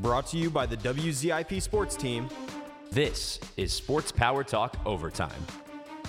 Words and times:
Brought 0.00 0.26
to 0.28 0.38
you 0.38 0.50
by 0.50 0.66
the 0.66 0.76
WZIP 0.76 1.60
Sports 1.60 1.96
Team, 1.96 2.28
This 2.90 3.38
is 3.56 3.72
Sports 3.72 4.10
Power 4.12 4.42
Talk 4.42 4.76
Overtime. 4.86 5.30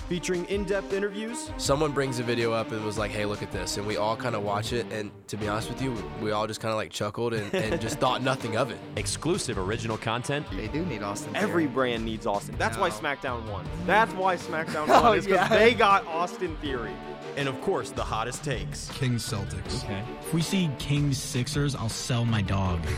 featuring 0.08 0.44
in 0.46 0.64
depth 0.64 0.92
interviews, 0.92 1.50
someone 1.56 1.90
brings 1.92 2.18
a 2.18 2.22
video 2.22 2.52
up 2.52 2.70
and 2.72 2.84
was 2.84 2.98
like, 2.98 3.10
"Hey, 3.10 3.24
look 3.24 3.42
at 3.42 3.50
this," 3.52 3.76
and 3.78 3.86
we 3.86 3.96
all 3.96 4.14
kind 4.16 4.34
of 4.34 4.42
watch 4.42 4.72
it. 4.74 4.84
And 4.92 5.10
to 5.28 5.36
be 5.38 5.48
honest 5.48 5.70
with 5.70 5.80
you, 5.80 5.94
we 6.20 6.32
all 6.32 6.46
just 6.46 6.60
kind 6.60 6.70
of 6.72 6.76
like 6.76 6.90
chuckled 6.90 7.32
and, 7.32 7.54
and 7.54 7.80
just 7.80 7.98
thought 7.98 8.20
nothing 8.32 8.56
of 8.56 8.70
it. 8.70 8.78
Exclusive 8.96 9.56
original 9.58 9.96
content, 9.96 10.44
They 10.50 10.68
do 10.68 10.84
need 10.84 11.02
Austin. 11.02 11.34
every 11.36 11.64
Theory. 11.64 11.74
brand 11.74 12.04
needs 12.04 12.26
Austin. 12.26 12.56
That's 12.58 12.76
why 12.76 12.90
SmackDown 12.90 13.48
won. 13.50 13.64
That's 13.86 14.12
why 14.14 14.36
SmackDown 14.36 14.86
Oh, 14.88 15.02
won, 15.02 15.18
is 15.18 15.24
because 15.26 15.48
yeah. 15.50 15.56
they 15.58 15.72
got 15.72 16.06
Austin 16.06 16.56
Theory. 16.56 16.92
And 17.36 17.48
of 17.48 17.58
course, 17.62 17.90
the 17.90 18.04
hottest 18.04 18.44
takes. 18.44 18.90
Kings 18.90 19.22
Celtics. 19.26 19.82
Okay. 19.84 20.02
If 20.20 20.34
we 20.34 20.42
see 20.42 20.68
Kings 20.78 21.16
Sixers, 21.16 21.74
I'll 21.74 21.88
sell 21.88 22.24
my 22.26 22.42
dog. 22.42 22.80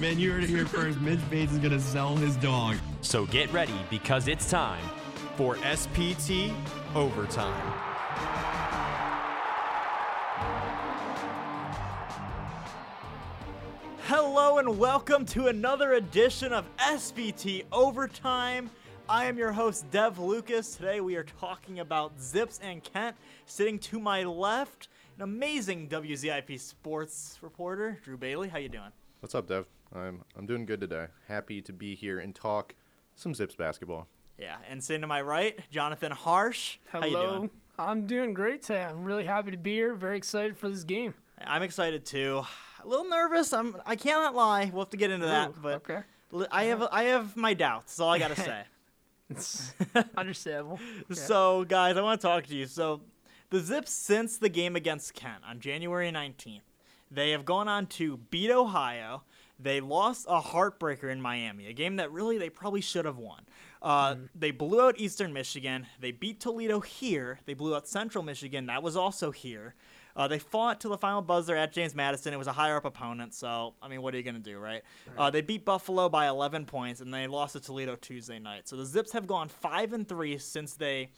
Man, 0.00 0.16
you 0.16 0.30
heard 0.30 0.44
it 0.44 0.48
here 0.48 0.64
first. 0.64 1.00
Mitch 1.00 1.18
Bates 1.28 1.50
is 1.50 1.58
gonna 1.58 1.80
sell 1.80 2.14
his 2.14 2.36
dog. 2.36 2.76
so 3.00 3.26
get 3.26 3.52
ready 3.52 3.74
because 3.90 4.28
it's 4.28 4.48
time. 4.48 4.84
for 5.36 5.56
SPT 5.56 6.52
Overtime. 6.94 7.72
Hello 14.04 14.58
and 14.58 14.78
welcome 14.78 15.24
to 15.26 15.48
another 15.48 15.94
edition 15.94 16.52
of 16.52 16.64
SPT 16.78 17.64
Overtime. 17.72 18.70
I 19.08 19.24
am 19.24 19.36
your 19.36 19.50
host, 19.50 19.90
Dev 19.90 20.20
Lucas. 20.20 20.76
Today 20.76 21.00
we 21.00 21.16
are 21.16 21.24
talking 21.24 21.80
about 21.80 22.20
Zips 22.20 22.60
and 22.62 22.84
Kent. 22.84 23.16
Sitting 23.46 23.78
to 23.80 23.98
my 23.98 24.22
left, 24.22 24.88
an 25.16 25.22
amazing 25.22 25.88
WZIP 25.88 26.60
sports 26.60 27.38
reporter, 27.42 27.98
Drew 28.04 28.16
Bailey. 28.16 28.48
How 28.48 28.58
you 28.58 28.68
doing? 28.68 28.92
What's 29.20 29.34
up, 29.34 29.48
Dev? 29.48 29.66
I'm 29.94 30.22
I'm 30.36 30.46
doing 30.46 30.64
good 30.66 30.80
today. 30.80 31.06
Happy 31.26 31.60
to 31.62 31.72
be 31.72 31.94
here 31.94 32.18
and 32.20 32.34
talk 32.34 32.74
some 33.16 33.34
Zips 33.34 33.56
basketball. 33.56 34.06
Yeah, 34.38 34.56
and 34.70 34.82
sitting 34.82 35.00
to 35.00 35.06
my 35.08 35.20
right, 35.22 35.58
Jonathan 35.70 36.12
Harsh. 36.12 36.78
How 36.90 37.04
you 37.04 37.16
doing? 37.16 37.50
I'm 37.78 38.06
doing 38.06 38.32
great 38.34 38.62
today. 38.62 38.84
I'm 38.84 39.04
really 39.04 39.24
happy 39.24 39.50
to 39.50 39.56
be 39.56 39.74
here. 39.74 39.94
Very 39.94 40.16
excited 40.16 40.56
for 40.56 40.68
this 40.68 40.84
game. 40.84 41.14
I'm 41.44 41.62
excited 41.62 42.04
too. 42.04 42.42
A 42.82 42.86
little 42.86 43.08
nervous. 43.08 43.52
I'm. 43.52 43.76
I 43.86 43.96
cannot 43.96 44.34
lie. 44.34 44.70
We'll 44.72 44.82
have 44.84 44.90
to 44.90 44.96
get 44.96 45.10
into 45.10 45.26
that, 45.26 45.50
Ooh, 45.50 45.54
but 45.62 45.74
okay. 45.76 46.00
li- 46.30 46.46
I 46.52 46.64
have 46.64 46.82
I 46.92 47.04
have 47.04 47.36
my 47.36 47.54
doubts. 47.54 47.94
That's 47.96 48.00
all 48.00 48.10
I 48.10 48.18
gotta 48.18 48.36
say. 48.40 48.62
It's 49.30 49.74
understandable. 50.16 50.78
So, 51.10 51.64
guys, 51.64 51.96
I 51.96 52.02
want 52.02 52.20
to 52.20 52.26
talk 52.26 52.46
to 52.46 52.54
you. 52.54 52.66
So, 52.66 53.02
the 53.50 53.58
Zips, 53.60 53.92
since 53.92 54.38
the 54.38 54.48
game 54.48 54.74
against 54.76 55.12
Kent 55.14 55.42
on 55.46 55.60
January 55.60 56.10
19th, 56.10 56.60
they 57.10 57.30
have 57.30 57.44
gone 57.44 57.68
on 57.68 57.86
to 57.86 58.16
beat 58.30 58.50
Ohio. 58.50 59.22
They 59.60 59.80
lost 59.80 60.26
a 60.28 60.40
heartbreaker 60.40 61.10
in 61.10 61.20
Miami, 61.20 61.66
a 61.66 61.72
game 61.72 61.96
that 61.96 62.12
really 62.12 62.38
they 62.38 62.48
probably 62.50 62.80
should 62.80 63.04
have 63.06 63.18
won. 63.18 63.42
Uh, 63.82 64.14
They 64.34 64.52
blew 64.52 64.80
out 64.80 64.98
Eastern 65.00 65.32
Michigan. 65.32 65.86
They 66.00 66.12
beat 66.12 66.38
Toledo 66.40 66.78
here. 66.80 67.40
They 67.44 67.54
blew 67.54 67.74
out 67.74 67.88
Central 67.88 68.22
Michigan. 68.22 68.66
That 68.66 68.82
was 68.84 68.96
also 68.96 69.30
here. 69.32 69.74
Uh, 70.14 70.26
they 70.26 70.38
fought 70.38 70.80
to 70.80 70.88
the 70.88 70.98
final 70.98 71.22
buzzer 71.22 71.54
at 71.56 71.72
James 71.72 71.94
Madison. 71.94 72.32
It 72.34 72.38
was 72.38 72.48
a 72.48 72.52
higher 72.52 72.76
up 72.76 72.84
opponent, 72.84 73.34
so 73.34 73.74
I 73.80 73.86
mean, 73.88 74.02
what 74.02 74.14
are 74.14 74.16
you 74.16 74.24
gonna 74.24 74.38
do, 74.40 74.58
right? 74.58 74.82
Uh, 75.16 75.30
they 75.30 75.40
beat 75.42 75.64
Buffalo 75.64 76.08
by 76.08 76.26
11 76.28 76.64
points, 76.66 77.00
and 77.00 77.12
they 77.14 77.26
lost 77.28 77.52
to 77.54 77.60
Toledo 77.60 77.94
Tuesday 77.96 78.38
night. 78.40 78.68
So 78.68 78.76
the 78.76 78.84
Zips 78.84 79.12
have 79.12 79.26
gone 79.28 79.48
five 79.48 79.92
and 79.92 80.08
three 80.08 80.36
since 80.38 80.74
they 80.74 81.10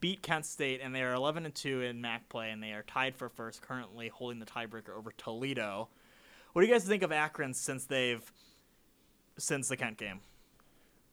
beat 0.00 0.22
Kent 0.22 0.46
State, 0.46 0.80
and 0.82 0.94
they 0.94 1.02
are 1.02 1.14
11 1.14 1.44
and 1.44 1.54
two 1.54 1.82
in 1.82 2.00
MAC 2.00 2.28
play, 2.28 2.50
and 2.50 2.62
they 2.62 2.72
are 2.72 2.82
tied 2.82 3.16
for 3.16 3.28
first, 3.28 3.62
currently 3.62 4.08
holding 4.08 4.38
the 4.38 4.46
tiebreaker 4.46 4.96
over 4.96 5.12
Toledo. 5.16 5.88
What 6.52 6.62
do 6.62 6.68
you 6.68 6.72
guys 6.72 6.84
think 6.84 7.02
of 7.02 7.12
Akron 7.12 7.54
since 7.54 7.86
they've 7.86 8.30
since 9.38 9.68
the 9.68 9.76
Kent 9.76 9.96
game? 9.96 10.20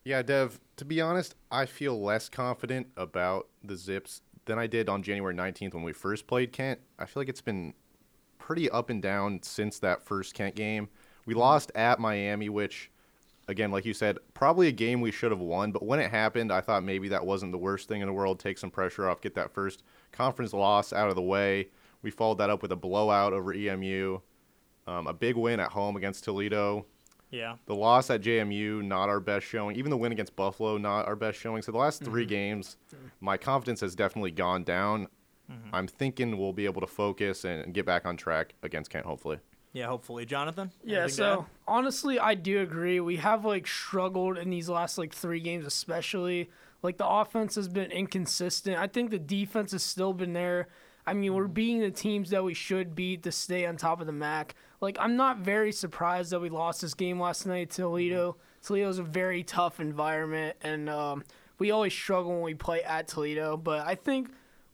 Yeah, 0.04 0.22
Dev. 0.22 0.60
To 0.78 0.86
be 0.86 1.02
honest, 1.02 1.36
I 1.52 1.66
feel 1.66 2.02
less 2.02 2.30
confident 2.30 2.88
about 2.96 3.48
the 3.64 3.76
Zips 3.76 4.22
than 4.46 4.58
I 4.58 4.68
did 4.68 4.90
on 4.90 5.04
January 5.04 5.36
19th 5.36 5.74
when 5.74 5.84
we 5.84 5.94
first 5.94 6.28
played 6.28 6.52
Kent. 6.52 6.80
I 6.98 7.06
feel 7.06 7.22
like 7.22 7.30
it's 7.30 7.42
been 7.42 7.74
pretty 8.38 8.70
up 8.70 8.90
and 8.90 9.02
down 9.02 9.44
since 9.44 9.80
that 9.80 10.04
first 10.04 10.34
Kent 10.34 10.56
game. 10.56 10.90
We 11.26 11.34
lost 11.34 11.72
at 11.76 12.00
Miami, 12.00 12.50
which, 12.50 12.90
again, 13.50 13.72
like 13.72 13.84
you 13.84 13.94
said, 13.94 14.20
probably 14.34 14.68
a 14.68 14.72
game 14.72 15.02
we 15.02 15.12
should 15.12 15.32
have 15.32 15.40
won. 15.40 15.72
But 15.72 15.84
when 15.84 16.00
it 16.00 16.12
happened, 16.12 16.52
I 16.54 16.62
thought 16.62 16.84
maybe 16.84 17.10
that 17.10 17.26
wasn't 17.26 17.52
the 17.52 17.58
worst 17.58 17.88
thing 17.88 18.02
in 18.02 18.08
the 18.08 18.14
world. 18.14 18.40
Take 18.40 18.58
some 18.58 18.70
pressure 18.72 19.10
off, 19.10 19.22
get 19.22 19.36
that 19.36 19.52
first 19.52 19.84
conference 20.12 20.54
loss 20.54 20.94
out 20.94 21.10
of 21.10 21.16
the 21.16 21.22
way. 21.22 21.68
We 22.02 22.12
followed 22.12 22.38
that 22.38 22.50
up 22.50 22.62
with 22.62 22.72
a 22.72 22.78
blowout 22.78 23.34
over 23.34 23.54
EMU, 23.54 24.20
um, 24.88 25.08
a 25.08 25.14
big 25.14 25.36
win 25.36 25.60
at 25.60 25.72
home 25.72 25.98
against 25.98 26.24
Toledo. 26.24 26.86
Yeah. 27.32 27.56
The 27.66 27.76
loss 27.76 28.10
at 28.10 28.22
JMU, 28.22 28.84
not 28.84 29.10
our 29.10 29.20
best 29.20 29.46
showing. 29.46 29.76
Even 29.76 29.90
the 29.90 29.98
win 29.98 30.12
against 30.12 30.36
Buffalo, 30.36 30.78
not 30.78 31.08
our 31.08 31.16
best 31.16 31.38
showing. 31.38 31.62
So 31.62 31.72
the 31.72 31.78
last 31.78 32.04
3 32.04 32.26
games, 32.26 32.78
my 33.20 33.38
confidence 33.38 33.82
has 33.82 33.96
definitely 33.96 34.32
gone 34.32 34.64
down. 34.64 35.08
I'm 35.74 35.88
thinking 35.88 36.38
we'll 36.38 36.54
be 36.54 36.66
able 36.66 36.82
to 36.82 36.88
focus 36.88 37.44
and, 37.44 37.64
and 37.64 37.74
get 37.74 37.86
back 37.86 38.06
on 38.06 38.18
track 38.18 38.54
against 38.62 38.92
Kent, 38.92 39.06
hopefully. 39.06 39.40
Yeah, 39.72 39.88
hopefully, 39.88 40.26
Jonathan. 40.26 40.72
Yeah, 40.84 41.08
so 41.08 41.46
honestly, 41.68 42.18
I 42.18 42.34
do 42.34 42.62
agree. 42.62 43.00
We 43.00 43.18
have 43.18 43.46
like 43.46 43.68
struggled 43.68 44.38
in 44.38 44.50
these 44.50 44.68
last 44.70 44.98
like 44.98 45.14
three 45.14 45.40
games, 45.40 45.66
especially. 45.66 46.50
Like 46.82 46.98
the 46.98 47.08
offense 47.08 47.56
has 47.56 47.68
been 47.68 47.92
inconsistent. 47.92 48.78
I 48.78 48.88
think 48.88 49.12
the 49.12 49.20
defense 49.20 49.74
has 49.74 49.84
still 49.84 50.14
been 50.14 50.34
there. 50.34 50.70
I 51.06 51.14
mean, 51.14 51.34
we're 51.34 51.48
beating 51.48 51.82
the 51.82 51.92
teams 51.92 52.30
that 52.30 52.44
we 52.44 52.54
should 52.54 52.96
beat 52.96 53.24
to 53.24 53.32
stay 53.32 53.66
on 53.66 53.78
top 53.78 54.00
of 54.00 54.08
the 54.08 54.14
MAC. 54.14 54.56
Like, 54.80 54.98
I'm 55.00 55.16
not 55.16 55.40
very 55.40 55.72
surprised 55.72 56.32
that 56.32 56.40
we 56.40 56.50
lost 56.50 56.82
this 56.82 56.94
game 56.94 57.20
last 57.20 57.46
night 57.46 57.72
to 57.72 57.84
Toledo. 57.84 58.38
Toledo's 58.62 59.00
a 59.00 59.04
very 59.04 59.44
tough 59.44 59.80
environment, 59.80 60.56
and 60.62 60.90
um, 60.90 61.24
we 61.58 61.72
always 61.72 61.94
struggle 61.94 62.34
when 62.34 62.42
we 62.42 62.54
play 62.54 62.84
at 62.84 63.08
Toledo. 63.08 63.58
But 63.58 63.88
I 63.88 63.96
think 63.96 64.30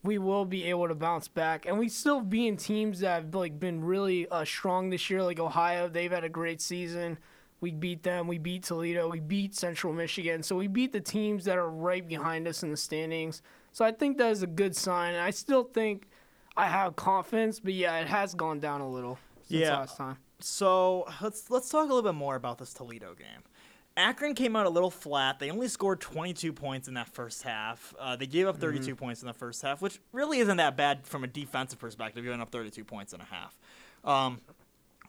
we 0.06 0.18
will 0.18 0.46
be 0.46 0.64
able 0.66 0.88
to 0.88 0.96
bounce 0.96 1.28
back, 1.28 1.66
and 1.66 1.78
we 1.80 1.90
still 1.90 2.22
be 2.22 2.48
in 2.48 2.58
teams 2.58 3.00
that 3.00 3.24
have 3.24 3.36
like 3.36 3.60
been 3.60 3.84
really 3.84 4.28
uh, 4.30 4.46
strong 4.46 4.90
this 4.90 5.10
year, 5.10 5.24
like 5.24 5.40
Ohio. 5.40 5.88
They've 5.90 6.12
had 6.12 6.24
a 6.24 6.30
great 6.30 6.62
season. 6.62 7.18
We 7.62 7.72
beat 7.72 8.04
them. 8.04 8.28
We 8.28 8.38
beat 8.38 8.64
Toledo. 8.64 9.10
We 9.10 9.20
beat 9.20 9.56
Central 9.56 9.94
Michigan. 9.94 10.44
So 10.44 10.56
we 10.56 10.68
beat 10.68 10.92
the 10.94 11.00
teams 11.02 11.46
that 11.46 11.58
are 11.58 11.70
right 11.70 12.08
behind 12.08 12.48
us 12.48 12.64
in 12.64 12.70
the 12.72 12.78
standings. 12.78 13.42
So 13.72 13.84
I 13.84 13.92
think 13.92 14.18
that 14.18 14.30
is 14.32 14.44
a 14.44 14.48
good 14.48 14.76
sign. 14.76 15.14
And 15.16 15.24
I 15.24 15.32
still 15.32 15.64
think 15.64 16.08
I 16.56 16.68
have 16.68 16.96
confidence, 16.96 17.60
but 17.60 17.74
yeah, 17.74 17.98
it 18.00 18.08
has 18.08 18.34
gone 18.36 18.60
down 18.60 18.82
a 18.82 18.90
little 18.90 19.18
since 19.48 19.62
Yeah. 19.62 19.78
last 19.78 19.98
time. 19.98 20.18
So 20.40 21.08
let's 21.22 21.50
let's 21.50 21.70
talk 21.70 21.86
a 21.86 21.94
little 21.94 22.04
bit 22.10 22.14
more 22.16 22.36
about 22.36 22.58
this 22.58 22.74
Toledo 22.74 23.16
game. 23.16 23.42
Akron 23.98 24.36
came 24.36 24.56
out 24.56 24.66
a 24.66 24.70
little 24.70 24.92
flat. 24.92 25.40
They 25.40 25.50
only 25.50 25.70
scored 25.70 26.02
22 26.02 26.52
points 26.52 26.88
in 26.90 26.96
that 26.96 27.08
first 27.08 27.44
half. 27.44 27.94
Uh, 27.98 28.16
they 28.16 28.28
gave 28.28 28.46
up 28.46 28.58
32 28.58 28.94
points 28.96 29.22
in 29.22 29.28
the 29.28 29.34
first 29.34 29.62
half, 29.62 29.82
which 29.82 30.00
really 30.12 30.40
isn't 30.40 30.58
that 30.58 30.76
bad 30.76 31.08
from 31.08 31.24
a 31.24 31.28
defensive 31.28 31.80
perspective, 31.80 32.24
giving 32.24 32.42
up 32.42 32.50
32 32.50 32.84
points 32.84 33.14
in 33.14 33.22
a 33.22 33.26
half. 33.26 33.58
Um, 34.04 34.42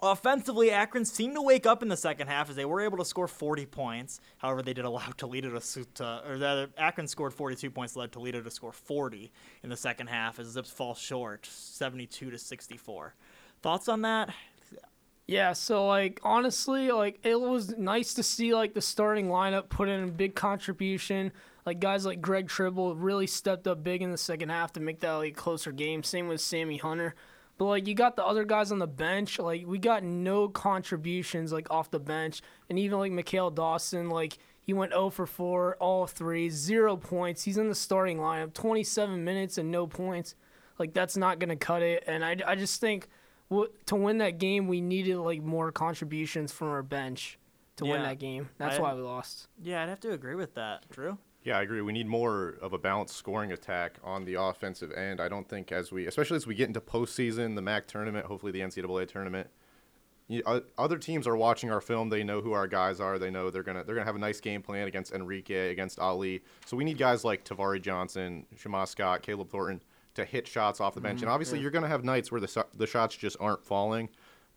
offensively, 0.00 0.70
Akron 0.70 1.04
seemed 1.04 1.34
to 1.34 1.42
wake 1.42 1.66
up 1.66 1.82
in 1.82 1.88
the 1.88 1.96
second 1.96 2.28
half 2.28 2.48
as 2.48 2.54
they 2.54 2.64
were 2.64 2.80
able 2.80 2.98
to 2.98 3.04
score 3.04 3.26
40 3.26 3.66
points. 3.66 4.20
However, 4.38 4.62
they 4.62 4.72
did 4.72 4.84
allow 4.84 5.06
Toledo 5.16 5.58
to, 5.58 5.84
to 5.94 6.22
or 6.24 6.36
rather, 6.36 6.68
Akron 6.78 7.08
scored 7.08 7.34
42 7.34 7.70
points, 7.72 7.96
led 7.96 8.12
Toledo 8.12 8.40
to 8.40 8.50
score 8.52 8.72
40 8.72 9.32
in 9.64 9.68
the 9.68 9.76
second 9.76 10.06
half 10.06 10.38
as 10.38 10.46
Zips 10.46 10.70
fall 10.70 10.94
short, 10.94 11.44
72 11.44 12.30
to 12.30 12.38
64. 12.38 13.14
Thoughts 13.62 13.88
on 13.88 14.02
that? 14.02 14.32
Yeah, 15.28 15.54
so 15.54 15.86
like 15.88 16.20
honestly, 16.22 16.92
like 16.92 17.18
it 17.24 17.40
was 17.40 17.76
nice 17.76 18.14
to 18.14 18.22
see 18.22 18.54
like 18.54 18.74
the 18.74 18.80
starting 18.80 19.26
lineup 19.26 19.68
put 19.68 19.88
in 19.88 20.04
a 20.04 20.06
big 20.06 20.36
contribution. 20.36 21.32
Like 21.64 21.80
guys 21.80 22.06
like 22.06 22.20
Greg 22.20 22.48
Tribble 22.48 22.94
really 22.94 23.26
stepped 23.26 23.66
up 23.66 23.82
big 23.82 24.02
in 24.02 24.12
the 24.12 24.18
second 24.18 24.50
half 24.50 24.72
to 24.74 24.80
make 24.80 25.00
that 25.00 25.12
like 25.14 25.34
closer 25.34 25.72
game. 25.72 26.04
Same 26.04 26.28
with 26.28 26.40
Sammy 26.40 26.76
Hunter. 26.76 27.16
But 27.58 27.64
like 27.66 27.88
you 27.88 27.94
got 27.94 28.14
the 28.14 28.24
other 28.24 28.44
guys 28.44 28.70
on 28.70 28.78
the 28.78 28.86
bench, 28.86 29.40
like 29.40 29.66
we 29.66 29.78
got 29.78 30.04
no 30.04 30.48
contributions 30.48 31.52
like 31.52 31.70
off 31.72 31.90
the 31.90 31.98
bench, 31.98 32.40
and 32.68 32.78
even 32.78 32.98
like 33.00 33.10
Mikal 33.10 33.52
Dawson, 33.52 34.10
like 34.10 34.38
he 34.60 34.74
went 34.74 34.92
0 34.92 35.10
for 35.10 35.26
4, 35.26 35.76
all 35.80 36.06
three, 36.06 36.50
zero 36.50 36.96
points. 36.96 37.42
He's 37.44 37.56
in 37.58 37.68
the 37.68 37.74
starting 37.74 38.18
lineup, 38.18 38.52
27 38.52 39.24
minutes 39.24 39.58
and 39.58 39.72
no 39.72 39.88
points. 39.88 40.36
Like 40.78 40.92
that's 40.92 41.16
not 41.16 41.40
gonna 41.40 41.56
cut 41.56 41.82
it. 41.82 42.04
And 42.06 42.24
I, 42.24 42.36
I 42.46 42.54
just 42.54 42.80
think 42.80 43.08
to 43.50 43.96
win 43.96 44.18
that 44.18 44.38
game, 44.38 44.68
we 44.68 44.80
needed 44.80 45.16
like 45.18 45.42
more 45.42 45.70
contributions 45.72 46.52
from 46.52 46.68
our 46.68 46.82
bench 46.82 47.38
to 47.76 47.84
win 47.84 48.02
that 48.02 48.18
game. 48.18 48.48
That's 48.58 48.76
I- 48.78 48.80
why 48.82 48.94
we 48.94 49.02
lost. 49.02 49.48
Yeah, 49.62 49.82
I'd 49.82 49.88
have 49.88 50.00
to 50.00 50.12
agree 50.12 50.34
with 50.34 50.54
that. 50.54 50.88
Drew? 50.90 51.18
Yeah, 51.44 51.58
I 51.58 51.62
agree. 51.62 51.80
We 51.80 51.92
need 51.92 52.08
more 52.08 52.58
of 52.60 52.72
a 52.72 52.78
balanced 52.78 53.14
scoring 53.14 53.52
attack 53.52 53.98
on 54.02 54.24
the 54.24 54.34
offensive 54.34 54.90
end. 54.92 55.20
I 55.20 55.28
don't 55.28 55.48
think 55.48 55.70
as 55.70 55.92
we, 55.92 56.06
especially 56.06 56.36
as 56.36 56.46
we 56.46 56.56
get 56.56 56.66
into 56.66 56.80
postseason, 56.80 57.54
the 57.54 57.62
MAC 57.62 57.86
tournament, 57.86 58.26
hopefully 58.26 58.50
the 58.50 58.62
NCAA 58.62 59.06
tournament, 59.06 59.48
you, 60.26 60.42
uh, 60.44 60.58
other 60.76 60.98
teams 60.98 61.24
are 61.28 61.36
watching 61.36 61.70
our 61.70 61.80
film. 61.80 62.08
They 62.08 62.24
know 62.24 62.40
who 62.40 62.50
our 62.50 62.66
guys 62.66 62.98
are. 62.98 63.16
They 63.16 63.30
know 63.30 63.50
they're 63.50 63.62
gonna 63.62 63.84
they're 63.84 63.94
gonna 63.94 64.06
have 64.06 64.16
a 64.16 64.18
nice 64.18 64.40
game 64.40 64.60
plan 64.60 64.88
against 64.88 65.12
Enrique, 65.12 65.70
against 65.70 66.00
Ali. 66.00 66.42
So 66.64 66.76
we 66.76 66.82
need 66.82 66.98
guys 66.98 67.22
like 67.24 67.44
Tavari 67.44 67.80
Johnson, 67.80 68.44
Shammah 68.56 68.88
Scott, 68.88 69.22
Caleb 69.22 69.48
Thornton 69.48 69.82
to 70.16 70.24
hit 70.24 70.46
shots 70.46 70.80
off 70.80 70.94
the 70.94 71.00
bench. 71.00 71.20
And 71.20 71.22
mm-hmm. 71.22 71.34
obviously, 71.34 71.60
you're 71.60 71.70
gonna 71.70 71.88
have 71.88 72.04
nights 72.04 72.30
where 72.30 72.40
the 72.40 72.66
the 72.74 72.86
shots 72.86 73.16
just 73.16 73.36
aren't 73.40 73.64
falling. 73.64 74.08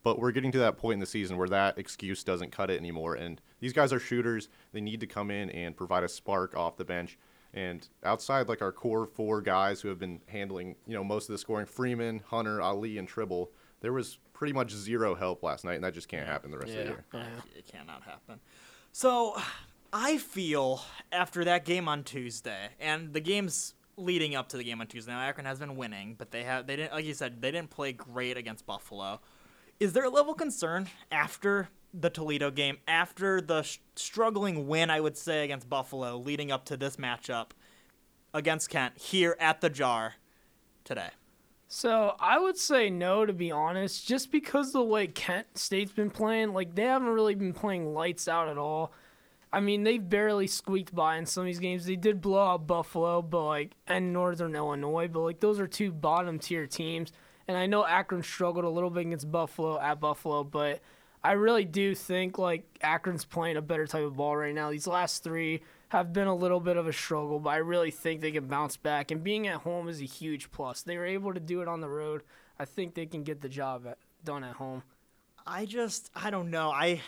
But 0.01 0.17
we're 0.17 0.31
getting 0.31 0.51
to 0.53 0.59
that 0.59 0.77
point 0.77 0.93
in 0.93 0.99
the 0.99 1.05
season 1.05 1.37
where 1.37 1.49
that 1.49 1.77
excuse 1.77 2.23
doesn't 2.23 2.51
cut 2.51 2.69
it 2.69 2.79
anymore. 2.79 3.15
And 3.15 3.41
these 3.59 3.73
guys 3.73 3.91
are 3.91 3.99
shooters. 3.99 4.47
They 4.71 4.79
need 4.79 5.01
to 5.01 5.07
come 5.07 5.29
in 5.29 5.49
and 5.49 5.75
provide 5.75 6.03
a 6.03 6.07
spark 6.07 6.55
off 6.55 6.77
the 6.77 6.85
bench. 6.85 7.17
And 7.53 7.85
outside, 8.03 8.47
like 8.47 8.61
our 8.61 8.71
core 8.71 9.07
four 9.07 9.41
guys 9.41 9.81
who 9.81 9.89
have 9.89 9.99
been 9.99 10.21
handling, 10.27 10.75
you 10.87 10.93
know, 10.93 11.03
most 11.03 11.27
of 11.27 11.33
the 11.33 11.37
scoring, 11.37 11.65
Freeman, 11.65 12.21
Hunter, 12.27 12.61
Ali, 12.61 12.97
and 12.97 13.07
Tribble, 13.07 13.51
there 13.81 13.91
was 13.91 14.19
pretty 14.33 14.53
much 14.53 14.71
zero 14.71 15.15
help 15.15 15.43
last 15.43 15.65
night, 15.65 15.75
and 15.75 15.83
that 15.83 15.93
just 15.93 16.07
can't 16.07 16.27
happen 16.27 16.51
the 16.51 16.57
rest 16.57 16.69
of 16.69 16.77
the 16.77 16.83
year. 16.83 17.05
It 17.57 17.67
cannot 17.67 18.03
happen. 18.03 18.39
So 18.91 19.35
I 19.91 20.17
feel 20.17 20.81
after 21.11 21.43
that 21.43 21.65
game 21.65 21.87
on 21.87 22.03
Tuesday 22.03 22.69
and 22.79 23.13
the 23.13 23.19
games 23.19 23.73
leading 23.99 24.35
up 24.35 24.49
to 24.49 24.57
the 24.57 24.63
game 24.63 24.81
on 24.81 24.87
Tuesday, 24.87 25.11
now 25.11 25.19
Akron 25.21 25.45
has 25.45 25.59
been 25.59 25.75
winning, 25.75 26.15
but 26.17 26.31
they 26.31 26.43
have 26.43 26.67
they 26.67 26.75
didn't 26.75 26.93
like 26.93 27.05
you 27.05 27.13
said 27.13 27.41
they 27.41 27.51
didn't 27.51 27.69
play 27.69 27.91
great 27.91 28.37
against 28.37 28.65
Buffalo. 28.65 29.19
Is 29.79 29.93
there 29.93 30.03
a 30.03 30.09
level 30.09 30.33
of 30.33 30.37
concern 30.37 30.89
after 31.11 31.69
the 31.93 32.09
Toledo 32.09 32.51
game, 32.51 32.77
after 32.87 33.41
the 33.41 33.63
sh- 33.63 33.79
struggling 33.95 34.67
win 34.67 34.89
I 34.89 34.99
would 34.99 35.17
say 35.17 35.43
against 35.43 35.69
Buffalo, 35.69 36.17
leading 36.17 36.51
up 36.51 36.65
to 36.65 36.77
this 36.77 36.97
matchup 36.97 37.51
against 38.33 38.69
Kent 38.69 38.97
here 38.97 39.35
at 39.39 39.61
the 39.61 39.69
Jar 39.69 40.15
today? 40.83 41.09
So 41.67 42.15
I 42.19 42.39
would 42.39 42.57
say 42.57 42.89
no, 42.89 43.25
to 43.25 43.33
be 43.33 43.51
honest, 43.51 44.07
just 44.07 44.31
because 44.31 44.73
the 44.73 44.83
way 44.83 45.07
Kent 45.07 45.57
State's 45.57 45.91
been 45.91 46.09
playing, 46.09 46.53
like 46.53 46.73
they 46.75 46.83
haven't 46.83 47.09
really 47.09 47.35
been 47.35 47.53
playing 47.53 47.93
lights 47.93 48.27
out 48.27 48.49
at 48.49 48.57
all. 48.57 48.91
I 49.51 49.59
mean, 49.59 49.83
they 49.83 49.97
barely 49.97 50.47
squeaked 50.47 50.93
by 50.93 51.17
in 51.17 51.25
some 51.25 51.41
of 51.41 51.45
these 51.45 51.59
games. 51.59 51.85
They 51.85 51.95
did 51.95 52.21
blow 52.21 52.53
out 52.53 52.67
Buffalo, 52.67 53.21
but 53.21 53.45
like 53.45 53.71
and 53.87 54.13
Northern 54.13 54.55
Illinois, 54.55 55.07
but 55.07 55.21
like 55.21 55.39
those 55.39 55.59
are 55.59 55.67
two 55.67 55.91
bottom 55.91 56.37
tier 56.37 56.67
teams. 56.67 57.11
And 57.47 57.57
I 57.57 57.65
know 57.65 57.83
Akron 57.83 58.21
struggled 58.21 58.65
a 58.65 58.69
little 58.69 58.91
bit 58.91 59.07
against 59.07 59.31
Buffalo 59.31 59.79
at 59.79 59.99
Buffalo, 59.99 60.43
but 60.43 60.81
I 61.23 61.31
really 61.31 61.65
do 61.65 61.95
think 61.95 62.37
like 62.37 62.63
Akron's 62.83 63.25
playing 63.25 63.57
a 63.57 63.61
better 63.61 63.87
type 63.87 64.03
of 64.03 64.15
ball 64.15 64.37
right 64.37 64.53
now. 64.53 64.69
These 64.69 64.85
last 64.85 65.23
three 65.23 65.61
have 65.89 66.13
been 66.13 66.27
a 66.27 66.35
little 66.35 66.59
bit 66.59 66.77
of 66.77 66.87
a 66.87 66.93
struggle, 66.93 67.39
but 67.39 67.49
I 67.49 67.57
really 67.57 67.89
think 67.89 68.21
they 68.21 68.31
can 68.31 68.45
bounce 68.45 68.77
back. 68.77 69.09
And 69.09 69.23
being 69.23 69.47
at 69.47 69.61
home 69.61 69.89
is 69.89 69.99
a 69.99 70.05
huge 70.05 70.51
plus. 70.51 70.83
They 70.83 70.97
were 70.97 71.05
able 71.05 71.33
to 71.33 71.39
do 71.39 71.61
it 71.61 71.67
on 71.67 71.81
the 71.81 71.89
road. 71.89 72.21
I 72.59 72.65
think 72.65 72.93
they 72.93 73.07
can 73.07 73.23
get 73.23 73.41
the 73.41 73.49
job 73.49 73.87
at, 73.87 73.97
done 74.23 74.43
at 74.43 74.55
home. 74.57 74.83
I 75.47 75.65
just 75.65 76.11
I 76.15 76.29
don't 76.29 76.51
know. 76.51 76.69
I 76.69 77.01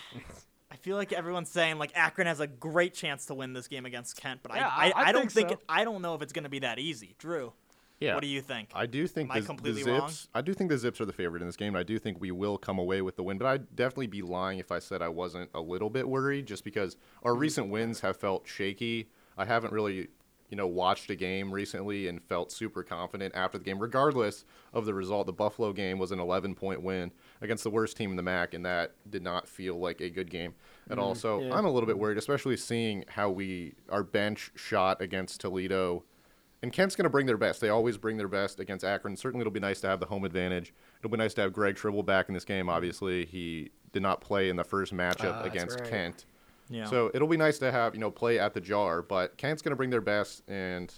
I 0.71 0.75
feel 0.77 0.95
like 0.95 1.11
everyone's 1.11 1.49
saying 1.49 1.77
like 1.79 1.91
Akron 1.95 2.27
has 2.27 2.39
a 2.39 2.47
great 2.47 2.93
chance 2.93 3.25
to 3.27 3.33
win 3.33 3.53
this 3.53 3.67
game 3.67 3.85
against 3.85 4.15
Kent, 4.15 4.39
but 4.43 4.55
Yeah, 4.55 4.67
I, 4.67 4.87
I, 4.87 4.89
I- 4.89 5.03
I 5.03 5.07
I 5.07 5.11
don't 5.11 5.21
think 5.23 5.33
think 5.33 5.49
so. 5.49 5.53
it, 5.55 5.59
I 5.67 5.83
don't 5.83 6.01
know 6.01 6.15
if 6.15 6.21
it's 6.21 6.33
going 6.33 6.43
to 6.45 6.49
be 6.49 6.59
that 6.59 6.79
easy. 6.79 7.15
Drew, 7.19 7.51
Yeah. 7.99 8.13
what 8.15 8.21
do 8.21 8.27
you 8.27 8.41
think? 8.41 8.69
I 8.73 8.85
do 8.85 9.05
think 9.05 9.29
Am 9.29 9.37
I 9.37 9.39
the, 9.41 9.53
the 9.61 9.73
Zips. 9.73 9.87
wrong? 9.87 10.11
I 10.33 10.41
do 10.41 10.53
think 10.53 10.69
the 10.69 10.77
Zips 10.77 11.01
are 11.01 11.05
the 11.05 11.13
favorite 11.13 11.41
in 11.41 11.47
this 11.47 11.57
game. 11.57 11.69
and 11.75 11.77
I 11.77 11.83
do 11.83 11.99
think 11.99 12.21
we 12.21 12.31
will 12.31 12.57
come 12.57 12.79
away 12.79 13.01
with 13.01 13.15
the 13.17 13.23
win. 13.23 13.37
But 13.37 13.47
I'd 13.47 13.75
definitely 13.75 14.07
be 14.07 14.21
lying 14.21 14.59
if 14.59 14.71
I 14.71 14.79
said 14.79 15.01
I 15.01 15.09
wasn't 15.09 15.49
a 15.53 15.59
little 15.61 15.89
bit 15.89 16.07
worried, 16.07 16.45
just 16.45 16.63
because 16.63 16.95
our 17.23 17.33
Mm-hmm. 17.33 17.41
recent 17.41 17.69
wins 17.69 17.99
have 17.99 18.15
felt 18.17 18.47
shaky. 18.47 19.09
I 19.37 19.45
haven't 19.45 19.73
really, 19.73 20.07
you 20.51 20.57
know, 20.57 20.67
watched 20.67 21.09
a 21.09 21.15
game 21.15 21.51
recently 21.51 22.09
and 22.09 22.21
felt 22.21 22.51
super 22.51 22.83
confident 22.83 23.33
after 23.33 23.57
the 23.57 23.63
game, 23.63 23.79
regardless 23.79 24.43
of 24.73 24.85
the 24.85 24.93
result. 24.93 25.25
The 25.25 25.33
Buffalo 25.33 25.71
game 25.71 25.97
was 25.97 26.11
an 26.11 26.19
11 26.19 26.55
point 26.55 26.83
win 26.83 27.11
against 27.41 27.63
the 27.63 27.69
worst 27.69 27.95
team 27.95 28.11
in 28.11 28.17
the 28.17 28.21
MAC, 28.21 28.53
and 28.53 28.65
that 28.65 28.91
did 29.09 29.23
not 29.23 29.47
feel 29.47 29.79
like 29.79 30.01
a 30.01 30.09
good 30.09 30.29
game 30.29 30.53
at 30.89 30.99
all. 30.99 31.15
Mm, 31.15 31.17
so 31.17 31.41
yeah. 31.41 31.55
I'm 31.55 31.65
a 31.65 31.71
little 31.71 31.87
bit 31.87 31.97
worried, 31.97 32.17
especially 32.17 32.57
seeing 32.57 33.05
how 33.07 33.29
we 33.29 33.75
our 33.89 34.03
bench 34.03 34.51
shot 34.55 35.01
against 35.01 35.39
Toledo. 35.39 36.03
And 36.63 36.71
Kent's 36.71 36.95
going 36.95 37.05
to 37.05 37.09
bring 37.09 37.25
their 37.25 37.37
best. 37.37 37.59
They 37.59 37.69
always 37.69 37.97
bring 37.97 38.17
their 38.17 38.27
best 38.27 38.59
against 38.59 38.85
Akron. 38.85 39.15
Certainly, 39.15 39.41
it'll 39.41 39.51
be 39.51 39.59
nice 39.59 39.81
to 39.81 39.87
have 39.87 39.99
the 39.99 40.05
home 40.05 40.25
advantage. 40.25 40.73
It'll 40.99 41.09
be 41.09 41.17
nice 41.17 41.33
to 41.35 41.41
have 41.41 41.53
Greg 41.53 41.75
Tribble 41.75 42.03
back 42.03 42.27
in 42.27 42.35
this 42.35 42.45
game. 42.45 42.69
Obviously, 42.69 43.25
he 43.25 43.71
did 43.93 44.03
not 44.03 44.21
play 44.21 44.49
in 44.49 44.57
the 44.57 44.63
first 44.63 44.93
matchup 44.93 45.33
ah, 45.33 45.41
that's 45.41 45.47
against 45.47 45.79
right. 45.79 45.89
Kent. 45.89 46.25
Yeah. 46.71 46.85
So 46.85 47.11
it'll 47.13 47.27
be 47.27 47.37
nice 47.37 47.59
to 47.59 47.71
have 47.71 47.93
you 47.93 47.99
know 47.99 48.09
play 48.09 48.39
at 48.39 48.53
the 48.53 48.61
jar. 48.61 49.01
But 49.01 49.37
Kent's 49.37 49.61
going 49.61 49.71
to 49.71 49.75
bring 49.75 49.89
their 49.89 50.01
best, 50.01 50.41
and 50.47 50.91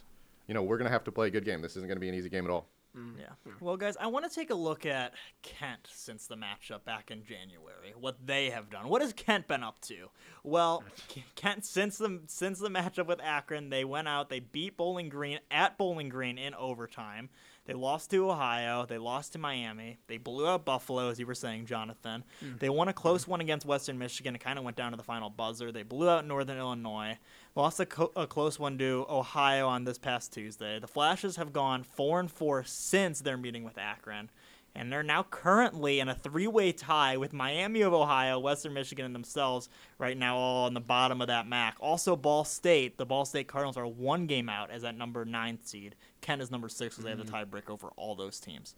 you 0.48 0.54
know 0.54 0.64
we're 0.64 0.78
going 0.78 0.88
to 0.88 0.92
have 0.92 1.04
to 1.06 1.12
play 1.12 1.28
a 1.28 1.32
good 1.32 1.46
game. 1.46 1.62
This 1.62 1.76
isn't 1.76 1.88
going 1.88 1.98
to 1.98 2.02
be 2.02 2.10
an 2.10 2.16
easy 2.16 2.30
game 2.30 2.46
at 2.46 2.52
all. 2.52 2.68
Mm-hmm. 2.98 3.20
Yeah. 3.20 3.54
Well, 3.60 3.78
guys, 3.78 3.98
I 4.00 4.08
want 4.08 4.30
to 4.30 4.34
take 4.34 4.52
a 4.52 4.56
look 4.56 4.86
at 4.86 5.14
Kent 5.42 5.88
since 5.92 6.28
the 6.28 6.36
matchup 6.36 6.84
back 6.86 7.10
in 7.10 7.24
January. 7.24 7.94
What 8.00 8.26
they 8.26 8.52
have 8.52 8.70
done. 8.70 8.88
What 8.88 9.02
has 9.02 9.14
Kent 9.14 9.48
been 9.48 9.64
up 9.64 9.80
to? 9.82 10.10
Well, 10.44 10.84
Kent 11.36 11.66
since 11.66 11.98
the 11.98 12.22
since 12.28 12.60
the 12.60 12.70
matchup 12.70 13.08
with 13.08 13.22
Akron, 13.22 13.70
they 13.70 13.84
went 13.84 14.08
out, 14.08 14.30
they 14.30 14.40
beat 14.40 14.78
Bowling 14.78 15.10
Green 15.10 15.40
at 15.50 15.78
Bowling 15.78 16.10
Green 16.10 16.38
in 16.38 16.54
overtime. 16.54 17.30
They 17.66 17.74
lost 17.74 18.12
to 18.12 18.30
Ohio. 18.30 18.86
They 18.86 18.98
lost 18.98 19.34
to 19.34 19.40
Miami. 19.40 19.98
They 20.08 20.18
blew 20.18 20.48
out 20.48 20.66
Buffalo, 20.66 21.10
as 21.10 21.18
you 21.18 21.26
were 21.26 21.34
saying, 21.34 21.66
Jonathan. 21.66 22.26
Mm. 22.44 22.60
They 22.60 22.70
won 22.70 22.90
a 22.90 22.94
close 22.94 23.24
mm. 23.24 23.30
one 23.30 23.42
against 23.42 23.66
Western 23.66 23.98
Michigan. 23.98 24.36
It 24.36 24.40
kind 24.40 24.60
of 24.60 24.66
went 24.66 24.76
down 24.76 24.92
to 24.92 24.98
the 24.98 25.04
final 25.04 25.30
buzzer. 25.30 25.72
They 25.72 25.84
blew 25.84 26.10
out 26.10 26.28
Northern 26.28 26.58
Illinois. 26.58 27.18
Lost 27.56 27.80
a, 27.80 27.86
co- 27.86 28.12
a 28.16 28.26
close 28.26 28.58
one 28.58 28.80
to 28.80 29.06
Ohio 29.08 29.68
on 29.68 29.84
this 29.84 30.00
past 30.00 30.34
Tuesday. 30.34 30.80
The 30.80 30.88
Flashes 30.88 31.36
have 31.36 31.54
gone 31.54 31.84
four 31.84 32.20
and 32.20 32.32
four 32.32 32.64
since 32.64 33.20
their 33.20 33.38
meeting 33.38 33.64
with 33.64 33.78
Akron, 33.78 34.32
and 34.74 34.92
they're 34.92 35.04
now 35.04 35.22
currently 35.30 36.00
in 36.00 36.10
a 36.10 36.16
three-way 36.16 36.72
tie 36.72 37.16
with 37.16 37.32
Miami 37.32 37.82
of 37.82 37.94
Ohio, 37.94 38.40
Western 38.40 38.74
Michigan, 38.74 39.06
and 39.06 39.14
themselves 39.14 39.70
right 40.00 40.18
now, 40.18 40.36
all 40.36 40.66
on 40.66 40.74
the 40.74 40.80
bottom 40.80 41.22
of 41.22 41.28
that 41.28 41.48
MAC. 41.48 41.76
Also, 41.80 42.16
Ball 42.16 42.44
State. 42.44 42.98
The 42.98 43.06
Ball 43.06 43.24
State 43.24 43.48
Cardinals 43.48 43.78
are 43.78 43.86
one 43.86 44.26
game 44.26 44.50
out 44.50 44.72
as 44.72 44.82
that 44.82 44.98
number 44.98 45.24
nine 45.24 45.60
seed. 45.64 45.94
Kent 46.22 46.42
is 46.42 46.50
number 46.50 46.70
six, 46.70 46.96
because 46.96 47.04
they 47.04 47.12
have 47.12 47.24
the 47.24 47.32
tiebreak 47.32 47.70
over 47.70 47.90
all 47.98 48.16
those 48.16 48.40
teams. 48.40 48.74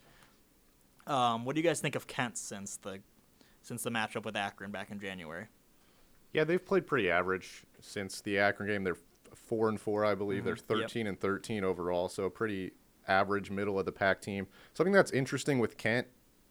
Um, 1.08 1.46
what 1.46 1.56
do 1.56 1.62
you 1.62 1.68
guys 1.68 1.80
think 1.80 1.96
of 1.96 2.08
Kent 2.08 2.38
since 2.38 2.76
the 2.76 3.00
since 3.62 3.84
the 3.84 3.90
matchup 3.90 4.26
with 4.26 4.36
Akron 4.36 4.72
back 4.72 4.92
in 4.92 5.00
January? 5.00 5.46
Yeah, 6.34 6.44
they've 6.44 6.64
played 6.64 6.86
pretty 6.86 7.10
average 7.10 7.64
since 7.86 8.22
the 8.22 8.38
Akron 8.40 8.70
game. 8.70 8.84
They're 8.84 8.98
four 9.34 9.70
and 9.70 9.80
four, 9.80 10.06
I 10.06 10.16
believe. 10.16 10.44
Mm-hmm. 10.44 10.58
They're 10.68 10.78
Yep. 10.78 10.88
13 10.88 11.08
and 11.08 11.20
13 11.20 11.64
overall, 11.64 12.10
so 12.10 12.24
a 12.24 12.30
pretty 12.30 12.72
average 13.08 13.52
middle 13.52 13.78
of 13.80 13.86
the 13.86 13.92
pack 13.92 14.22
team. 14.22 14.48
Something 14.74 14.94
that's 14.94 15.12
interesting 15.12 15.60
with 15.60 15.78
Kent 15.78 16.08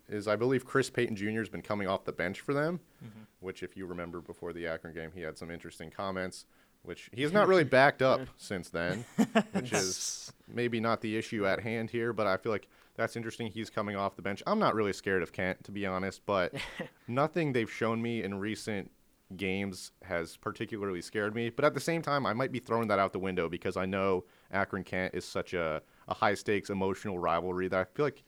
is 0.08 0.28
I 0.28 0.36
believe 0.36 0.64
Chris 0.64 0.90
Payton 0.90 1.16
Jr. 1.16 1.38
has 1.38 1.48
been 1.48 1.62
coming 1.62 1.88
off 1.88 2.04
the 2.04 2.12
bench 2.12 2.40
for 2.40 2.54
them, 2.54 2.80
mm-hmm. 3.04 3.22
which, 3.40 3.62
if 3.62 3.76
you 3.76 3.86
remember 3.86 4.20
before 4.20 4.52
the 4.52 4.66
Akron 4.66 4.94
game, 4.94 5.10
he 5.14 5.22
had 5.22 5.38
some 5.38 5.50
interesting 5.50 5.90
comments, 5.90 6.46
which 6.82 7.10
he 7.12 7.22
has 7.22 7.32
not 7.38 7.48
really 7.48 7.64
backed 7.64 8.02
up 8.02 8.20
since 8.36 8.68
then, 8.68 9.04
which 9.52 9.72
is 9.72 10.32
maybe 10.46 10.78
not 10.78 11.00
the 11.00 11.16
issue 11.16 11.46
at 11.46 11.60
hand 11.60 11.90
here, 11.90 12.12
but 12.12 12.26
I 12.26 12.36
feel 12.36 12.52
like 12.52 12.68
that's 12.96 13.16
interesting. 13.16 13.48
He's 13.48 13.70
coming 13.70 13.96
off 13.96 14.14
the 14.14 14.22
bench. 14.22 14.42
I'm 14.46 14.58
not 14.58 14.74
really 14.74 14.92
scared 14.92 15.22
of 15.22 15.32
Kent, 15.32 15.64
to 15.64 15.72
be 15.72 15.86
honest, 15.86 16.20
but 16.26 16.54
nothing 17.08 17.52
they've 17.52 17.70
shown 17.70 18.00
me 18.00 18.22
in 18.22 18.38
recent 18.38 18.90
games 19.36 19.92
has 20.02 20.36
particularly 20.36 21.02
scared 21.02 21.34
me. 21.34 21.50
But 21.50 21.64
at 21.64 21.74
the 21.74 21.80
same 21.80 22.02
time, 22.02 22.26
I 22.26 22.32
might 22.32 22.52
be 22.52 22.58
throwing 22.58 22.88
that 22.88 22.98
out 22.98 23.12
the 23.12 23.18
window 23.18 23.48
because 23.48 23.76
I 23.76 23.86
know 23.86 24.24
Akron 24.52 24.84
Kent 24.84 25.14
is 25.14 25.24
such 25.24 25.54
a, 25.54 25.82
a 26.08 26.14
high 26.14 26.34
stakes 26.34 26.70
emotional 26.70 27.18
rivalry 27.18 27.68
that 27.68 27.80
I 27.80 27.84
feel 27.84 28.06
like 28.06 28.22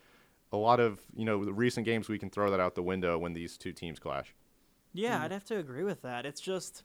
a 0.52 0.56
lot 0.56 0.80
of 0.80 1.00
you 1.14 1.24
know 1.24 1.44
the 1.44 1.52
recent 1.52 1.84
games 1.84 2.08
we 2.08 2.18
can 2.18 2.30
throw 2.30 2.50
that 2.50 2.60
out 2.60 2.74
the 2.74 2.82
window 2.82 3.18
when 3.18 3.32
these 3.32 3.56
two 3.56 3.72
teams 3.72 3.98
clash. 3.98 4.34
Yeah, 4.92 5.18
hmm. 5.18 5.24
I'd 5.24 5.32
have 5.32 5.44
to 5.46 5.58
agree 5.58 5.84
with 5.84 6.02
that. 6.02 6.26
It's 6.26 6.40
just 6.40 6.84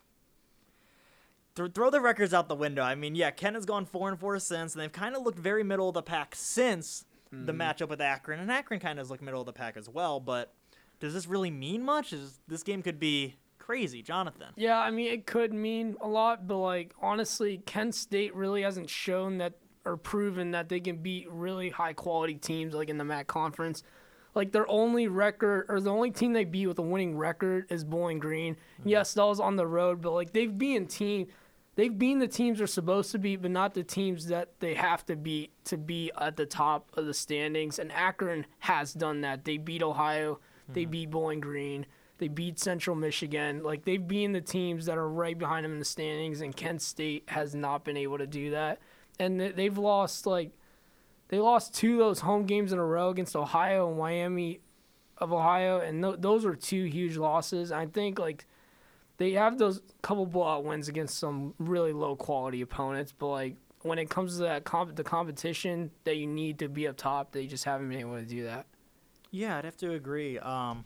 th- 1.56 1.72
throw 1.74 1.90
the 1.90 2.02
records 2.02 2.34
out 2.34 2.48
the 2.48 2.56
window. 2.56 2.82
I 2.82 2.96
mean, 2.96 3.16
yeah, 3.16 3.32
Ken 3.32 3.54
has 3.54 3.66
gone 3.66 3.86
four 3.86 4.10
and 4.10 4.20
four 4.20 4.38
since, 4.40 4.74
and 4.74 4.82
they've 4.82 4.92
kind 4.92 5.16
of 5.16 5.24
looked 5.24 5.40
very 5.40 5.64
middle 5.64 5.90
of 5.90 5.94
the 5.94 6.02
pack 6.02 6.36
since 6.36 7.06
the 7.32 7.54
hmm. 7.54 7.62
matchup 7.62 7.90
with 7.90 8.02
Akron, 8.02 8.40
and 8.40 8.52
Akron 8.52 8.80
kind 8.80 9.00
of 9.00 9.04
has 9.04 9.10
looked 9.10 9.24
middle 9.24 9.40
of 9.40 9.46
the 9.46 9.54
pack 9.54 9.78
as 9.78 9.88
well. 9.88 10.20
But 10.20 10.54
does 11.00 11.14
this 11.14 11.28
really 11.28 11.52
mean 11.52 11.84
much? 11.84 12.14
Is 12.14 12.40
this 12.48 12.64
game 12.64 12.82
could 12.82 13.00
be 13.00 13.36
crazy, 13.72 14.02
Jonathan? 14.02 14.50
Yeah, 14.58 14.78
I 14.78 14.92
mean, 14.92 15.14
it 15.14 15.26
could 15.26 15.54
mean 15.54 15.96
a 16.02 16.08
lot, 16.08 16.46
but 16.46 16.58
like 16.58 16.94
honestly, 17.02 17.62
Kent 17.66 17.96
State 17.96 18.36
really 18.36 18.64
hasn't 18.64 18.90
shown 18.90 19.38
that 19.38 19.54
or 19.86 19.96
proven 19.96 20.52
that 20.52 20.68
they 20.68 20.82
can 20.82 20.98
beat 20.98 21.32
really 21.32 21.70
high 21.70 21.94
quality 21.94 22.36
teams 22.36 22.74
like 22.74 22.90
in 22.90 22.98
the 22.98 23.06
MAC 23.06 23.28
conference. 23.28 23.82
Like 24.36 24.52
their 24.52 24.70
only 24.70 25.08
record 25.08 25.68
or 25.70 25.80
the 25.80 25.90
only 25.90 26.12
team 26.12 26.34
they 26.34 26.44
beat 26.44 26.68
with 26.68 26.80
a 26.80 26.84
winning 26.84 27.18
record 27.18 27.66
is 27.70 27.86
Bowling 27.86 28.20
Green. 28.20 28.56
Mm-hmm. 28.56 28.90
Yes, 28.90 29.14
that 29.14 29.24
was 29.24 29.40
on 29.40 29.56
the 29.56 29.66
road, 29.66 30.02
but 30.02 30.12
like 30.12 30.34
they've 30.34 30.58
been 30.58 30.86
team 30.86 31.28
they've 31.76 31.98
been 31.98 32.20
the 32.20 32.28
teams 32.28 32.58
they're 32.58 32.68
supposed 32.68 33.12
to 33.14 33.20
beat, 33.20 33.42
but 33.42 33.52
not 33.52 33.74
the 33.74 33.84
teams 33.84 34.28
that 34.28 34.60
they 34.60 34.74
have 34.74 35.06
to 35.06 35.16
beat 35.16 35.52
to 35.64 35.78
be 35.78 36.12
at 36.20 36.36
the 36.36 36.46
top 36.46 36.90
of 36.96 37.06
the 37.06 37.14
standings. 37.14 37.80
And 37.80 37.90
Akron 37.94 38.46
has 38.60 38.94
done 38.94 39.22
that. 39.22 39.46
They 39.46 39.56
beat 39.58 39.82
Ohio, 39.82 40.40
they 40.68 40.82
mm-hmm. 40.82 40.92
beat 40.92 41.12
Bowling 41.12 41.40
Green, 41.40 41.86
they 42.22 42.28
beat 42.28 42.60
Central 42.60 42.96
Michigan. 42.96 43.64
Like 43.64 43.84
they've 43.84 44.08
beaten 44.08 44.32
the 44.32 44.42
teams 44.42 44.86
that 44.86 44.96
are 45.00 45.10
right 45.10 45.36
behind 45.38 45.66
them 45.66 45.74
in 45.74 45.80
the 45.80 45.86
standings, 45.86 46.40
and 46.42 46.56
Kent 46.56 46.84
State 46.84 47.24
has 47.30 47.56
not 47.56 47.84
been 47.84 47.98
able 47.98 48.20
to 48.20 48.28
do 48.28 48.52
that. 48.52 48.78
And 49.20 49.42
they- 49.42 49.52
they've 49.52 49.78
lost 49.78 50.28
like 50.28 50.52
they 51.30 51.40
lost 51.40 51.74
two 51.74 51.94
of 51.94 52.00
those 52.00 52.20
home 52.20 52.46
games 52.46 52.72
in 52.72 52.78
a 52.78 52.86
row 52.86 53.10
against 53.10 53.36
Ohio 53.36 53.90
and 53.90 53.98
Miami 53.98 54.60
of 55.18 55.34
Ohio, 55.34 55.80
and 55.80 56.04
th- 56.04 56.18
those 56.20 56.46
are 56.46 56.56
two 56.56 56.84
huge 56.86 57.18
losses. 57.18 57.72
I 57.72 57.88
think 57.88 58.20
like 58.20 58.46
they 59.18 59.32
have 59.32 59.58
those 59.58 59.82
couple 60.04 60.28
blowout 60.28 60.64
wins 60.64 60.88
against 60.88 61.18
some 61.18 61.56
really 61.58 61.92
low 61.94 62.16
quality 62.16 62.62
opponents, 62.62 63.14
but 63.18 63.28
like 63.30 63.56
when 63.82 63.98
it 63.98 64.12
comes 64.12 64.36
to 64.38 64.44
that 64.44 64.64
comp- 64.64 64.96
the 64.96 65.04
competition 65.04 65.90
that 66.04 66.18
you 66.18 66.28
need 66.28 66.60
to 66.60 66.70
be 66.70 66.88
up 66.88 66.98
top, 66.98 67.32
they 67.32 67.48
just 67.48 67.64
haven't 67.64 67.90
been 67.90 68.00
able 68.00 68.16
to 68.20 68.26
do 68.26 68.44
that. 68.44 68.68
Yeah, 69.32 69.58
I'd 69.58 69.66
have 69.66 69.78
to 69.78 69.94
agree. 69.94 70.38
Um, 70.38 70.86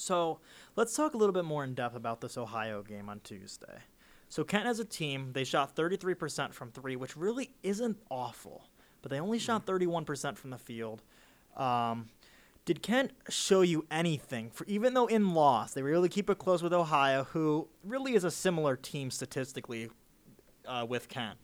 So 0.00 0.38
let's 0.76 0.96
talk 0.96 1.14
a 1.14 1.16
little 1.16 1.34
bit 1.34 1.44
more 1.44 1.62
in 1.62 1.74
depth 1.74 1.94
about 1.94 2.20
this 2.20 2.38
Ohio 2.38 2.82
game 2.82 3.08
on 3.08 3.20
Tuesday. 3.20 3.80
So 4.28 4.44
Kent 4.44 4.66
as 4.66 4.80
a 4.80 4.84
team, 4.84 5.32
they 5.32 5.44
shot 5.44 5.76
33% 5.76 6.54
from 6.54 6.70
three, 6.70 6.96
which 6.96 7.16
really 7.16 7.50
isn't 7.62 7.98
awful, 8.10 8.64
but 9.02 9.10
they 9.10 9.20
only 9.20 9.38
shot 9.38 9.66
31% 9.66 10.38
from 10.38 10.50
the 10.50 10.58
field. 10.58 11.02
Um, 11.56 12.08
did 12.64 12.82
Kent 12.82 13.12
show 13.28 13.60
you 13.60 13.86
anything? 13.90 14.50
For 14.50 14.64
even 14.66 14.94
though 14.94 15.06
in 15.06 15.34
loss, 15.34 15.74
they 15.74 15.82
were 15.82 15.92
able 15.92 16.02
to 16.02 16.08
keep 16.08 16.30
it 16.30 16.38
close 16.38 16.62
with 16.62 16.72
Ohio, 16.72 17.24
who 17.24 17.68
really 17.84 18.14
is 18.14 18.24
a 18.24 18.30
similar 18.30 18.76
team 18.76 19.10
statistically 19.10 19.90
uh, 20.66 20.86
with 20.88 21.08
Kent. 21.08 21.38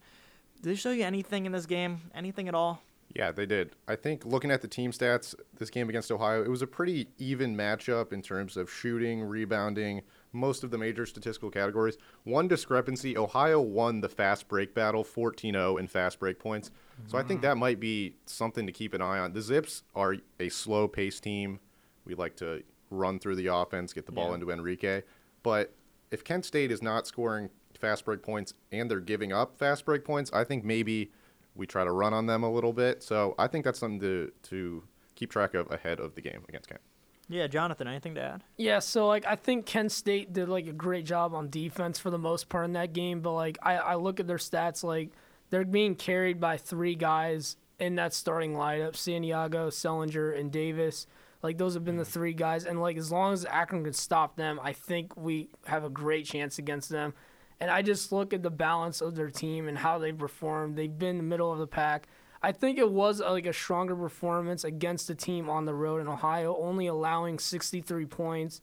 Did 0.63 0.71
they 0.71 0.77
show 0.77 0.93
you 0.93 1.05
anything 1.05 1.45
in 1.45 1.53
this 1.53 1.67
game? 1.67 2.03
Anything 2.15 2.49
at 2.49 2.55
all? 2.55 2.81
Yeah, 3.17 3.33
they 3.33 3.47
did. 3.47 3.71
I 3.89 3.97
think 3.97 4.27
looking 4.27 4.51
at 4.51 4.61
the 4.61 4.69
team 4.69 4.93
stats, 4.93 5.35
this 5.59 5.71
game 5.71 5.89
against 5.89 6.13
Ohio, 6.13 6.45
it 6.45 6.49
was 6.49 6.61
a 6.61 6.67
pretty 6.67 7.09
even 7.17 7.57
matchup 7.57 8.13
in 8.13 8.21
terms 8.21 8.59
of 8.59 8.71
shooting, 8.71 9.23
rebounding, 9.23 10.03
most 10.33 10.63
of 10.63 10.71
the 10.71 10.77
major 10.77 11.07
statistical 11.07 11.51
categories. 11.51 11.97
One 12.25 12.47
discrepancy 12.47 13.17
Ohio 13.17 13.59
won 13.59 14.03
the 14.03 14.09
fast 14.11 14.49
break 14.49 14.75
battle 14.75 15.03
14 15.03 15.55
0 15.55 15.79
in 15.79 15.87
fast 15.87 16.19
break 16.19 16.39
points. 16.39 16.71
So 17.07 17.17
I 17.17 17.23
think 17.23 17.41
mm. 17.41 17.45
that 17.45 17.57
might 17.57 17.81
be 17.81 18.17
something 18.27 18.67
to 18.67 18.73
keep 18.73 18.93
an 18.93 19.01
eye 19.01 19.19
on. 19.19 19.33
The 19.33 19.41
Zips 19.41 19.83
are 19.95 20.17
a 20.39 20.51
slow 20.51 20.87
paced 20.87 21.23
team. 21.23 21.59
We 22.05 22.15
like 22.15 22.37
to 22.37 22.65
run 22.91 23.19
through 23.19 23.37
the 23.37 23.47
offense, 23.47 23.95
get 23.95 24.05
the 24.05 24.13
ball 24.13 24.29
Yeah. 24.29 24.35
into 24.35 24.51
Enrique. 24.51 25.03
But 25.43 25.73
if 26.11 26.23
Kent 26.23 26.45
State 26.45 26.71
is 26.71 26.83
not 26.83 27.07
scoring 27.07 27.49
fast 27.79 28.05
break 28.05 28.23
points 28.23 28.53
and 28.73 28.91
they're 28.91 29.01
giving 29.01 29.33
up 29.33 29.59
fast 29.59 29.87
break 29.87 30.05
points, 30.05 30.31
I 30.35 30.45
think 30.45 30.65
maybe 30.65 31.13
we 31.57 31.67
try 31.67 31.85
to 31.85 31.93
run 31.93 32.13
on 32.13 32.27
them 32.27 32.43
a 32.43 32.51
little 32.51 32.73
bit. 32.73 33.03
So 33.03 33.35
I 33.39 33.47
think 33.47 33.65
that's 33.65 33.79
something 33.79 34.01
to, 34.01 34.33
to 34.45 34.83
keep 35.15 35.31
track 35.31 35.55
of 35.55 35.71
ahead 35.71 36.01
of 36.01 36.15
the 36.15 36.21
game 36.21 36.43
against 36.49 36.69
Kent. 36.69 36.81
Yeah, 37.29 37.49
Jonathan, 37.49 37.89
anything 37.89 38.15
to 38.15 38.21
add? 38.21 38.45
Yeah, 38.57 38.79
so 38.79 39.09
like 39.09 39.27
I 39.27 39.35
think 39.35 39.67
Kent 39.67 39.91
State 39.91 40.33
did 40.33 40.49
like 40.49 40.69
a 40.69 40.73
great 40.73 41.05
job 41.05 41.35
on 41.35 41.51
defense 41.51 41.99
for 41.99 42.11
the 42.11 42.19
most 42.19 42.49
part 42.49 42.67
in 42.67 42.75
that 42.75 42.93
game, 42.93 43.21
but 43.21 43.33
like 43.33 43.59
I, 43.63 43.77
I 43.77 43.95
look 43.97 44.21
at 44.21 44.29
their 44.29 44.37
stats 44.37 44.85
like 44.85 45.11
they're 45.51 45.65
being 45.65 45.97
carried 45.97 46.41
by 46.41 46.57
three 46.57 46.95
guys 46.95 47.57
in 47.81 47.97
that 47.97 48.15
starting 48.15 48.55
lineup: 48.55 48.95
Santiago, 48.95 49.71
Sullinger, 49.71 50.39
and 50.39 50.53
Davis. 50.53 51.09
Like 51.43 51.59
those 51.59 51.75
have 51.75 51.85
been 51.85 51.97
the 51.97 52.05
mm-hmm. 52.05 52.13
three 52.13 52.33
guys, 52.33 52.65
and 52.65 52.81
like 52.81 52.97
as 52.97 53.11
long 53.11 53.33
as 53.33 53.45
Akron 53.45 53.83
can 53.83 53.93
stop 53.93 54.37
them, 54.37 54.61
I 54.63 54.73
think 54.73 55.17
we 55.17 55.49
have 55.67 55.83
a 55.83 55.91
great 55.91 56.27
chance 56.27 56.59
against 56.59 56.91
them. 56.91 57.13
And 57.61 57.71
I 57.71 57.83
just 57.83 58.13
look 58.13 58.33
at 58.35 58.43
the 58.43 58.51
balance 58.51 59.01
of 59.01 59.15
their 59.15 59.31
team 59.31 59.67
and 59.69 59.79
how 59.79 59.99
they've 59.99 60.17
performed. 60.17 60.77
They've 60.77 60.99
been 60.99 61.11
in 61.11 61.17
the 61.17 61.23
middle 61.23 61.53
of 61.53 61.59
the 61.59 61.67
pack. 61.67 62.07
I 62.43 62.53
think 62.53 62.79
it 62.79 62.91
was 62.91 63.21
uh, 63.21 63.33
like 63.33 63.47
a 63.47 63.53
stronger 63.53 63.97
performance 63.97 64.63
against 64.63 65.09
the 65.09 65.15
team 65.15 65.49
on 65.49 65.65
the 65.65 65.75
road 65.75 66.01
in 66.01 66.09
Ohio, 66.09 66.57
only 66.61 66.87
allowing 66.87 67.39
63 67.39 68.07
points. 68.07 68.61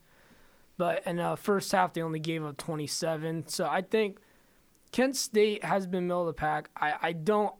But 0.76 1.02
in 1.06 1.16
the 1.16 1.36
first 1.36 1.70
half, 1.72 1.92
they 1.92 2.02
only 2.02 2.20
gave 2.20 2.44
up 2.44 2.56
27. 2.56 3.48
So 3.48 3.66
I 3.66 3.82
think 3.82 4.18
Kent 4.92 5.16
State 5.16 5.64
has 5.64 5.86
been 5.86 6.06
middle 6.06 6.22
of 6.22 6.26
the 6.28 6.32
pack. 6.32 6.70
I, 6.76 6.94
I 7.02 7.12
don't 7.12 7.54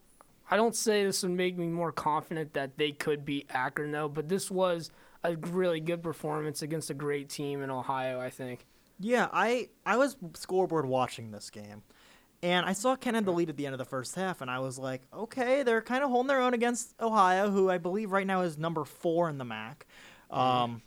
I 0.51 0.57
don't 0.57 0.77
say 0.77 1.05
this 1.05 1.23
would 1.23 1.33
make 1.33 1.57
me 1.57 1.67
more 1.67 1.91
confident 1.91 2.53
that 2.53 2.77
they 2.77 2.93
could 2.93 3.25
beat 3.25 3.51
Akron 3.51 3.93
though, 3.93 4.09
but 4.09 4.29
this 4.29 4.51
was 4.51 4.91
a 5.23 5.37
really 5.37 5.81
good 5.81 6.03
performance 6.03 6.63
against 6.63 6.91
a 6.91 6.95
great 6.95 7.29
team 7.29 7.63
in 7.63 7.71
Ohio. 7.71 8.21
I 8.21 8.31
think. 8.31 8.67
Yeah, 9.05 9.29
I 9.33 9.69
I 9.85 9.97
was 9.99 10.17
scoreboard 10.35 10.87
watching 10.87 11.31
this 11.31 11.51
game, 11.51 11.83
and 12.43 12.65
I 12.65 12.73
saw 12.73 12.97
Kent 12.97 13.25
the 13.27 13.33
lead 13.33 13.51
at 13.51 13.57
the 13.59 13.67
end 13.67 13.75
of 13.75 13.79
the 13.79 13.85
first 13.85 14.15
half, 14.15 14.41
and 14.41 14.51
I 14.51 14.61
was 14.61 14.79
like, 14.79 15.03
okay, 15.13 15.63
they're 15.63 15.83
kind 15.83 16.03
of 16.03 16.09
holding 16.09 16.29
their 16.29 16.41
own 16.41 16.55
against 16.55 16.95
Ohio, 17.01 17.51
who 17.51 17.69
I 17.69 17.77
believe 17.77 18.13
right 18.13 18.27
now 18.27 18.41
is 18.41 18.57
number 18.57 18.85
four 18.85 19.29
in 19.29 19.37
the 19.37 19.45
MAC. 19.45 19.87
Um, 20.31 20.81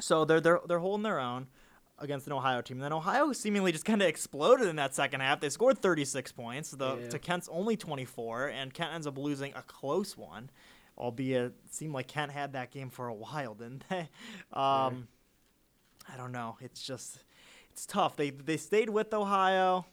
so 0.00 0.24
they're 0.24 0.40
they're 0.40 0.60
they're 0.66 0.78
holding 0.78 1.02
their 1.02 1.20
own 1.20 1.48
against 1.98 2.26
an 2.28 2.32
Ohio 2.32 2.62
team. 2.62 2.78
And 2.78 2.84
then 2.84 2.92
Ohio 2.92 3.32
seemingly 3.32 3.72
just 3.72 3.84
kind 3.84 4.00
of 4.00 4.08
exploded 4.08 4.66
in 4.68 4.76
that 4.76 4.94
second 4.94 5.20
half. 5.20 5.40
They 5.40 5.50
scored 5.50 5.78
36 5.78 6.30
points 6.32 6.70
the, 6.70 6.96
Yeah. 6.96 7.08
to 7.08 7.18
Kent's 7.18 7.48
only 7.50 7.76
24, 7.76 8.46
and 8.46 8.72
Kent 8.72 8.94
ends 8.94 9.06
up 9.06 9.18
losing 9.18 9.52
a 9.54 9.62
close 9.62 10.16
one. 10.16 10.48
Albeit, 10.96 11.42
it 11.46 11.54
seemed 11.70 11.92
like 11.94 12.06
Kent 12.08 12.32
had 12.32 12.54
that 12.54 12.70
game 12.70 12.88
for 12.90 13.08
a 13.08 13.14
while, 13.14 13.54
didn't 13.54 13.84
they? 13.90 14.08
Um, 14.52 15.08
I 16.12 16.16
don't 16.16 16.32
know. 16.32 16.56
It's 16.60 16.82
just 16.82 17.24
it's 17.70 17.86
tough. 17.86 18.16
They 18.16 18.30
they 18.30 18.56
stayed 18.56 18.90
with 18.90 19.12
Ohio. 19.14 19.86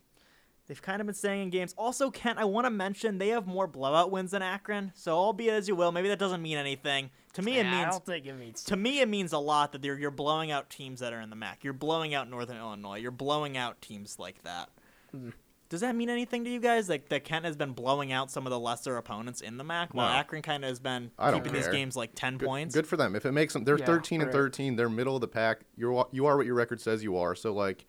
They've 0.68 0.82
kind 0.82 1.00
of 1.00 1.06
been 1.06 1.14
staying 1.14 1.44
in 1.44 1.50
games. 1.52 1.76
Also, 1.78 2.10
Kent, 2.10 2.40
I 2.40 2.46
want 2.46 2.66
to 2.66 2.72
mention 2.72 3.20
they 3.20 3.28
have 3.28 3.46
more 3.46 3.68
blowout 3.68 4.10
wins 4.10 4.32
than 4.32 4.42
Akron. 4.42 4.92
So, 4.96 5.16
albeit 5.16 5.54
as 5.54 5.68
you 5.68 5.76
will, 5.76 5.92
maybe 5.92 6.08
that 6.08 6.18
doesn't 6.18 6.42
mean 6.42 6.58
anything. 6.58 7.12
To 7.34 7.44
me, 7.44 7.60
it 7.60 7.66
Yeah, 7.68 7.72
I 7.72 7.82
means 7.84 7.92
don't 7.96 8.06
think 8.06 8.26
it 8.26 8.34
means. 8.34 8.64
to 8.64 8.76
me 8.76 9.00
it 9.00 9.08
means 9.08 9.32
a 9.34 9.38
lot 9.38 9.74
that 9.74 9.84
you're 9.84 10.00
you're 10.00 10.10
blowing 10.10 10.50
out 10.52 10.70
teams 10.72 11.02
that 11.02 11.14
are 11.14 11.22
in 11.22 11.30
the 11.30 11.36
MAC. 11.36 11.64
You're 11.64 11.74
blowing 11.74 12.16
out 12.16 12.30
Northern 12.30 12.58
Illinois. 12.58 12.98
You're 12.98 13.12
blowing 13.12 13.58
out 13.58 13.80
teams 13.82 14.18
like 14.18 14.42
that. 14.44 14.70
Hmm. 15.12 15.30
Does 15.68 15.82
that 15.82 15.96
mean 15.96 16.10
anything 16.10 16.44
to 16.44 16.50
you 16.50 16.60
guys? 16.60 16.88
Like 16.90 17.10
that 17.10 17.24
Kent 17.24 17.46
has 17.46 17.56
been 17.56 17.72
blowing 17.72 18.12
out 18.12 18.30
some 18.30 18.46
of 18.46 18.52
the 18.52 18.60
lesser 18.60 18.98
opponents 18.98 19.42
in 19.42 19.58
the 19.58 19.64
MAC, 19.64 19.94
while 19.94 20.10
No. 20.10 20.16
Akron 20.16 20.42
kind 20.42 20.64
of 20.64 20.70
has 20.70 20.80
been 20.80 21.12
I 21.18 21.32
keeping 21.32 21.54
these 21.54 21.68
games 21.68 21.96
like 21.96 22.12
ten 22.14 22.38
Good, 22.38 22.46
points. 22.46 22.76
good 22.76 22.86
for 22.86 22.98
them. 22.98 23.16
If 23.16 23.26
it 23.26 23.32
makes 23.32 23.54
them, 23.54 23.64
they're 23.64 23.80
Yeah, 23.80 23.86
13 23.86 24.22
and 24.22 24.28
right. 24.28 24.34
13. 24.34 24.76
They're 24.76 24.90
middle 24.90 25.16
of 25.16 25.22
the 25.22 25.28
pack. 25.28 25.62
You're 25.76 26.08
you 26.12 26.26
are 26.28 26.38
what 26.38 26.46
your 26.46 26.56
record 26.56 26.80
says 26.82 27.04
you 27.04 27.18
are. 27.18 27.34
So 27.36 27.52
like, 27.54 27.86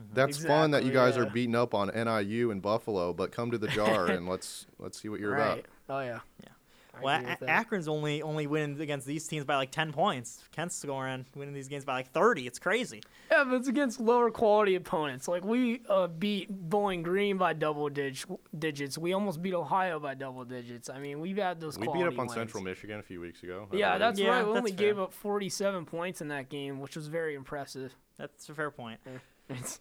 mm-hmm. 0.00 0.14
that's 0.14 0.44
fun 0.44 0.70
that 0.70 0.84
you 0.84 0.90
Exactly, 0.90 1.20
guys 1.22 1.28
are 1.28 1.30
beating 1.30 1.56
up 1.56 1.74
on 1.74 1.88
NIU 1.88 2.50
and 2.52 2.62
Buffalo, 2.62 3.12
but 3.12 3.32
come 3.32 3.50
to 3.50 3.58
the 3.58 3.68
jar 3.78 4.06
and 4.06 4.28
let's 4.28 4.66
let's 4.78 5.00
see 5.00 5.08
what 5.08 5.18
you're 5.18 5.32
right. 5.32 5.58
about. 5.58 5.66
Oh 5.88 6.00
yeah. 6.00 6.20
Yeah. 6.44 6.50
I 6.98 7.02
Well, 7.02 7.36
A- 7.42 7.44
Akron's 7.60 7.88
only 7.88 8.22
only 8.22 8.46
winning 8.46 8.80
against 8.80 9.06
these 9.06 9.26
teams 9.26 9.44
by 9.44 9.56
like 9.56 9.70
ten 9.70 9.92
points. 9.92 10.42
Kent's 10.52 10.76
scoring 10.76 11.26
winning 11.34 11.54
these 11.54 11.68
games 11.68 11.84
by 11.84 11.94
like 11.94 12.10
thirty. 12.12 12.46
It's 12.46 12.58
crazy. 12.58 13.02
Yeah, 13.30 13.44
but 13.44 13.54
it's 13.54 13.68
against 13.68 14.00
lower 14.00 14.30
quality 14.30 14.74
opponents. 14.74 15.28
Like 15.28 15.44
we 15.44 15.82
uh, 15.88 16.06
beat 16.08 16.48
Bowling 16.50 17.02
Green 17.02 17.36
by 17.38 17.52
double 17.52 17.88
dig- 17.88 18.18
digits. 18.58 18.98
We 18.98 19.12
almost 19.12 19.42
beat 19.42 19.54
Ohio 19.54 19.98
by 20.00 20.14
double 20.14 20.44
digits. 20.44 20.88
I 20.90 20.98
mean, 20.98 21.20
we've 21.20 21.36
had 21.36 21.60
those. 21.60 21.78
We 21.78 21.86
beat 21.86 22.02
up 22.02 22.12
on 22.18 22.26
wins. 22.26 22.34
Central 22.34 22.62
Michigan 22.62 22.98
a 22.98 23.02
few 23.02 23.20
weeks 23.20 23.42
ago. 23.42 23.68
I 23.72 23.76
Yeah, 23.76 23.88
believe. 23.90 23.98
that's 24.00 24.20
Yeah, 24.20 24.28
right. 24.28 24.38
We 24.46 24.52
that's 24.52 24.58
only 24.58 24.72
fair. 24.72 24.78
gave 24.86 24.98
up 24.98 25.12
47 25.12 25.84
points 25.86 26.20
in 26.20 26.28
that 26.28 26.48
game, 26.48 26.80
which 26.80 26.96
was 26.96 27.08
very 27.08 27.34
impressive. 27.34 27.94
That's 28.16 28.48
a 28.48 28.54
fair 28.54 28.70
point. 28.70 29.00
It's- 29.48 29.80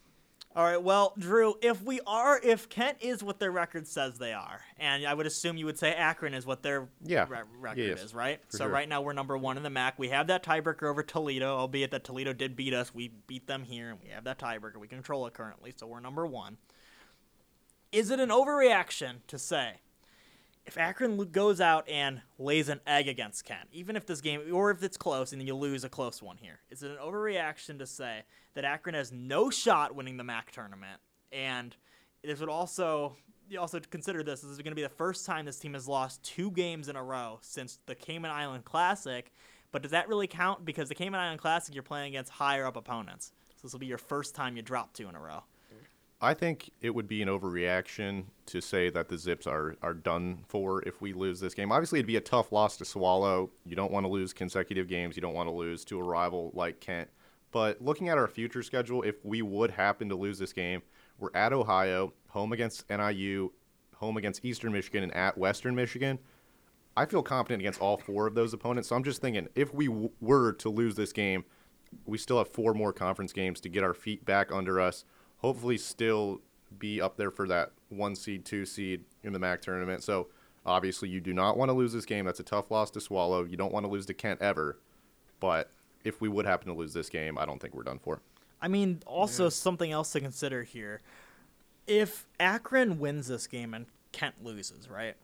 All 0.58 0.64
right, 0.64 0.82
well, 0.82 1.14
Drew, 1.20 1.54
if 1.62 1.84
we 1.84 2.00
are, 2.08 2.42
if 2.44 2.68
Kent 2.68 2.98
is 3.02 3.22
what 3.22 3.38
their 3.38 3.52
record 3.52 3.86
says 3.88 4.18
they 4.18 4.34
are, 4.34 4.60
and 4.80 5.06
I 5.06 5.14
would 5.14 5.28
assume 5.28 5.56
you 5.56 5.68
would 5.68 5.78
say 5.78 5.94
Akron 5.94 6.34
is 6.34 6.48
what 6.48 6.64
their 6.64 6.90
Yeah. 7.04 7.28
re- 7.30 7.44
record 7.60 7.78
Yes, 7.80 8.02
is, 8.02 8.14
right? 8.16 8.42
so 8.50 8.64
sure. 8.64 8.68
right 8.68 8.90
now 8.90 9.02
we're 9.02 9.14
number 9.14 9.38
one 9.38 9.58
in 9.58 9.62
the 9.62 9.70
MAC. 9.70 10.00
We 10.00 10.10
have 10.10 10.26
that 10.28 10.42
tiebreaker 10.44 10.90
over 10.90 11.04
Toledo, 11.04 11.56
albeit 11.56 11.92
that 11.92 12.04
Toledo 12.04 12.34
did 12.34 12.56
beat 12.56 12.74
us. 12.74 12.92
We 12.92 13.10
beat 13.28 13.46
them 13.46 13.66
here, 13.66 13.92
and 13.92 14.02
we 14.02 14.08
have 14.10 14.24
that 14.24 14.40
tiebreaker. 14.40 14.78
We 14.78 14.88
control 14.88 15.28
it 15.28 15.36
currently, 15.36 15.76
so 15.78 15.86
we're 15.86 16.00
number 16.00 16.26
one. 16.26 16.58
Is 17.92 18.10
it 18.10 18.20
an 18.20 18.30
overreaction 18.30 19.18
to 19.28 19.38
say 19.38 19.82
if 20.66 20.76
Akron 20.76 21.18
goes 21.32 21.62
out 21.62 21.88
and 21.88 22.24
lays 22.40 22.68
an 22.68 22.82
egg 22.88 23.08
against 23.08 23.46
Kent, 23.46 23.70
even 23.72 23.96
if 23.96 24.08
this 24.08 24.22
game, 24.22 24.52
or 24.52 24.72
if 24.72 24.82
it's 24.82 24.98
close 24.98 25.32
and 25.34 25.42
you 25.46 25.54
lose 25.56 25.84
a 25.84 25.90
close 25.90 26.20
one 26.20 26.38
here, 26.38 26.62
is 26.72 26.82
it 26.82 26.90
an 26.90 26.98
overreaction 26.98 27.78
to 27.78 27.86
say 27.86 28.24
that 28.58 28.66
Akron 28.66 28.96
has 28.96 29.12
no 29.12 29.52
shot 29.52 29.94
winning 29.94 30.18
the 30.18 30.24
MAC 30.24 30.50
tournament? 30.50 31.00
And 31.32 31.76
this 32.24 32.40
would 32.40 32.50
also, 32.50 33.16
you 33.48 33.60
also 33.60 33.80
consider 33.80 34.24
this, 34.24 34.42
this 34.42 34.50
is 34.50 34.58
going 34.58 34.72
to 34.72 34.76
be 34.76 34.82
the 34.82 34.90
first 34.90 35.28
time 35.28 35.46
this 35.46 35.60
team 35.60 35.76
has 35.76 35.88
lost 35.88 36.24
two 36.24 36.50
games 36.50 36.90
in 36.90 36.96
a 36.96 37.04
row 37.04 37.38
since 37.44 37.78
the 37.86 37.94
Cayman 37.94 38.32
Island 38.32 38.66
Classic. 38.66 39.32
But 39.72 39.84
does 39.84 39.92
that 39.92 40.10
really 40.10 40.26
count? 40.26 40.66
Because 40.66 40.90
the 40.90 40.96
Cayman 40.96 41.20
Island 41.20 41.40
Classic, 41.40 41.76
you're 41.76 41.84
playing 41.84 42.08
against 42.08 42.32
higher 42.32 42.66
up 42.66 42.76
opponents. 42.76 43.32
So 43.58 43.68
this 43.68 43.74
will 43.74 43.80
be 43.80 43.86
your 43.86 44.00
first 44.00 44.34
time 44.34 44.56
you 44.56 44.64
drop 44.64 44.92
two 44.92 45.08
in 45.08 45.14
a 45.14 45.20
row. 45.20 45.44
I 46.20 46.34
think 46.34 46.72
it 46.82 46.96
would 46.96 47.08
be 47.08 47.22
an 47.22 47.30
overreaction 47.30 48.24
to 48.48 48.60
say 48.60 48.90
that 48.90 49.08
the 49.08 49.20
Zips 49.20 49.46
are, 49.46 49.76
are 49.84 49.94
done 49.94 50.40
for 50.48 50.82
if 50.82 51.00
we 51.00 51.14
lose 51.14 51.40
this 51.40 51.54
game. 51.54 51.72
Obviously, 51.72 52.00
it'd 52.00 52.08
be 52.08 52.16
a 52.16 52.22
tough 52.22 52.52
loss 52.52 52.76
to 52.78 52.86
swallow. 52.86 53.52
You 53.68 53.76
don't 53.76 53.92
want 53.92 54.06
to 54.06 54.08
lose 54.08 54.34
consecutive 54.34 54.88
games. 54.88 55.16
You 55.16 55.22
don't 55.22 55.36
want 55.36 55.48
to 55.48 55.54
lose 55.54 55.86
to 55.86 56.00
a 56.00 56.04
rival 56.04 56.50
like 56.56 56.80
Kent. 56.80 57.10
But 57.52 57.82
looking 57.82 58.10
at 58.10 58.18
our 58.18 58.28
future 58.28 58.62
schedule, 58.62 59.04
if 59.04 59.24
we 59.24 59.42
would 59.42 59.72
happen 59.72 60.10
to 60.10 60.16
lose 60.16 60.38
this 60.38 60.54
game, 60.54 60.82
we're 61.18 61.32
at 61.34 61.54
Ohio, 61.54 62.14
home 62.30 62.52
against 62.52 62.90
NIU, 62.90 63.52
home 63.96 64.18
against 64.18 64.44
Eastern 64.46 64.74
Michigan, 64.74 65.04
and 65.04 65.14
at 65.16 65.38
Western 65.38 65.76
Michigan. 65.76 66.20
I 66.96 67.06
feel 67.06 67.24
confident 67.24 67.62
against 67.62 67.80
all 67.80 67.98
four 67.98 68.28
of 68.28 68.36
those 68.36 68.54
opponents. 68.54 68.90
So 68.90 68.96
I'm 68.96 69.04
just 69.04 69.22
thinking, 69.22 69.48
if 69.56 69.74
we 69.74 69.88
w- 69.88 70.12
were 70.20 70.54
to 70.54 70.70
lose 70.70 70.96
this 70.96 71.14
game, 71.14 71.46
we 72.06 72.18
still 72.18 72.40
have 72.40 72.50
four 72.50 72.74
more 72.74 72.92
conference 72.92 73.32
games 73.34 73.62
to 73.62 73.70
get 73.70 73.84
our 73.84 73.94
feet 73.94 74.26
back 74.26 74.52
under 74.52 74.80
us. 74.80 75.06
Hopefully, 75.38 75.78
still 75.78 76.42
be 76.80 77.00
up 77.00 77.16
there 77.16 77.32
for 77.32 77.48
that 77.48 77.72
one 77.90 78.16
seed, 78.16 78.46
two 78.46 78.66
seed 78.66 79.06
in 79.24 79.32
the 79.32 79.40
MAC 79.40 79.62
tournament. 79.62 80.04
So 80.04 80.28
obviously, 80.66 81.08
you 81.10 81.22
do 81.22 81.34
not 81.34 81.58
want 81.58 81.70
to 81.70 81.74
lose 81.74 81.94
this 81.94 82.06
game. 82.06 82.26
That's 82.26 82.40
a 82.40 82.44
tough 82.44 82.72
loss 82.72 82.90
to 82.92 83.02
swallow. 83.02 83.44
You 83.44 83.58
don't 83.58 83.72
want 83.72 83.86
to 83.86 83.92
lose 83.92 84.06
to 84.08 84.14
Kent 84.14 84.42
ever. 84.42 84.80
But 85.40 85.72
if 86.04 86.22
we 86.22 86.30
would 86.30 86.46
happen 86.46 86.68
to 86.68 86.74
lose 86.74 86.94
this 86.94 87.10
game, 87.10 87.38
I 87.38 87.46
don't 87.46 87.60
think 87.60 87.74
we're 87.74 87.84
done 87.84 88.00
for. 88.00 88.22
I 88.62 88.68
mean, 88.68 89.02
also 89.06 89.50
something 89.50 89.92
else 89.92 90.12
to 90.14 90.20
consider 90.20 90.64
here. 90.64 91.02
If 91.86 92.26
Akron 92.40 93.00
wins 93.00 93.28
this 93.28 93.48
game 93.48 93.74
and 93.74 93.86
Kent 94.12 94.36
loses, 94.44 94.90
right? 94.90 95.16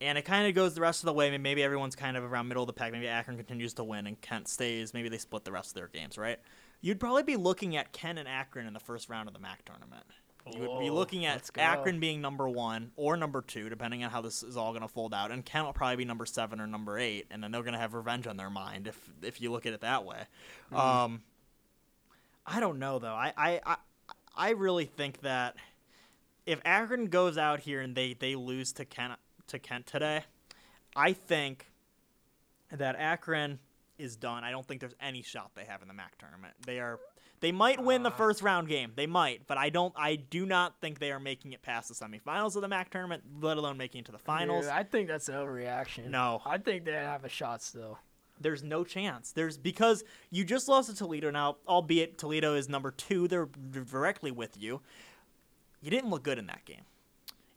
and 0.00 0.16
it 0.16 0.22
kind 0.22 0.46
of 0.46 0.54
goes 0.54 0.74
the 0.74 0.80
rest 0.80 1.02
of 1.02 1.06
the 1.06 1.12
way. 1.12 1.36
Maybe 1.36 1.62
everyone's 1.62 1.96
kind 1.96 2.16
of 2.16 2.24
around 2.24 2.48
middle 2.48 2.62
of 2.62 2.68
the 2.68 2.72
pack. 2.72 2.92
Maybe 2.92 3.08
Akron 3.08 3.36
continues 3.36 3.74
to 3.74 3.84
win 3.84 4.06
and 4.06 4.20
Kent 4.20 4.48
stays. 4.48 4.94
Maybe 4.94 5.08
they 5.08 5.18
split 5.18 5.44
the 5.44 5.52
rest 5.52 5.70
of 5.70 5.74
their 5.74 5.88
games, 5.88 6.16
right? 6.16 6.38
You'd 6.80 7.00
probably 7.00 7.24
be 7.24 7.36
looking 7.36 7.76
at 7.76 7.92
Kent 7.92 8.18
and 8.18 8.28
Akron 8.28 8.66
in 8.66 8.72
the 8.72 8.80
first 8.80 9.08
round 9.08 9.28
of 9.28 9.34
the 9.34 9.40
MAC 9.40 9.64
tournament. 9.64 10.04
You 10.52 10.60
would 10.60 10.80
be 10.80 10.90
Whoa, 10.90 10.94
looking 10.94 11.26
at 11.26 11.36
let's 11.36 11.50
go. 11.50 11.60
Akron 11.60 12.00
being 12.00 12.20
number 12.20 12.48
one 12.48 12.90
or 12.96 13.16
number 13.16 13.42
two, 13.42 13.68
depending 13.68 14.04
on 14.04 14.10
how 14.10 14.20
this 14.20 14.42
is 14.42 14.56
all 14.56 14.72
going 14.72 14.82
to 14.82 14.88
fold 14.88 15.14
out, 15.14 15.30
and 15.30 15.44
Kent 15.44 15.66
will 15.66 15.72
probably 15.72 15.96
be 15.96 16.04
number 16.04 16.26
seven 16.26 16.60
or 16.60 16.66
number 16.66 16.98
eight, 16.98 17.26
and 17.30 17.42
then 17.42 17.50
they're 17.50 17.62
going 17.62 17.74
to 17.74 17.78
have 17.78 17.94
revenge 17.94 18.26
on 18.26 18.36
their 18.36 18.50
mind 18.50 18.86
if 18.86 18.98
if 19.22 19.40
you 19.40 19.50
look 19.50 19.66
at 19.66 19.72
it 19.72 19.80
that 19.80 20.04
way. 20.04 20.20
Um, 20.72 21.22
I 22.46 22.60
don't 22.60 22.78
know 22.78 22.98
though. 22.98 23.14
I, 23.14 23.32
I 23.36 23.60
I 23.66 23.76
I 24.36 24.50
really 24.50 24.86
think 24.86 25.20
that 25.22 25.56
if 26.46 26.60
Akron 26.64 27.06
goes 27.06 27.36
out 27.36 27.60
here 27.60 27.80
and 27.80 27.94
they 27.94 28.14
they 28.14 28.34
lose 28.34 28.72
to 28.74 28.84
Kent 28.84 29.14
to 29.48 29.58
Kent 29.58 29.86
today, 29.86 30.24
I 30.96 31.12
think 31.12 31.70
that 32.70 32.96
Akron 32.96 33.58
is 33.98 34.16
done. 34.16 34.44
I 34.44 34.50
don't 34.50 34.66
think 34.66 34.80
there's 34.80 34.94
any 35.00 35.22
shot 35.22 35.50
they 35.54 35.64
have 35.64 35.82
in 35.82 35.88
the 35.88 35.94
MAC 35.94 36.16
tournament. 36.18 36.54
They 36.64 36.80
are 36.80 37.00
they 37.40 37.52
might 37.52 37.82
win 37.82 38.02
the 38.02 38.10
uh. 38.10 38.16
first 38.16 38.42
round 38.42 38.68
game. 38.68 38.92
They 38.96 39.06
might, 39.06 39.46
but 39.46 39.58
I 39.58 39.70
don't 39.70 39.94
I 39.96 40.16
do 40.16 40.46
not 40.46 40.80
think 40.80 40.98
they 40.98 41.12
are 41.12 41.20
making 41.20 41.52
it 41.52 41.62
past 41.62 41.88
the 41.88 41.94
semifinals 41.94 42.56
of 42.56 42.62
the 42.62 42.68
MAC 42.68 42.90
tournament, 42.90 43.22
let 43.40 43.56
alone 43.56 43.76
making 43.76 44.00
it 44.00 44.04
to 44.06 44.12
the 44.12 44.18
finals. 44.18 44.64
Dude, 44.64 44.74
I 44.74 44.82
think 44.82 45.08
that's 45.08 45.28
an 45.28 45.34
overreaction. 45.34 46.10
No. 46.10 46.42
I 46.44 46.58
think 46.58 46.84
they 46.84 46.92
have 46.92 47.24
a 47.24 47.28
shot 47.28 47.62
still. 47.62 47.98
There's 48.40 48.62
no 48.62 48.84
chance. 48.84 49.32
There's 49.32 49.58
because 49.58 50.04
you 50.30 50.44
just 50.44 50.68
lost 50.68 50.90
to 50.90 50.96
Toledo 50.96 51.30
now, 51.30 51.56
albeit 51.66 52.18
Toledo 52.18 52.54
is 52.54 52.68
number 52.68 52.90
two. 52.92 53.26
They're 53.26 53.48
directly 53.70 54.30
with 54.30 54.56
you. 54.60 54.80
You 55.80 55.90
didn't 55.90 56.10
look 56.10 56.22
good 56.22 56.38
in 56.38 56.46
that 56.46 56.64
game. 56.64 56.82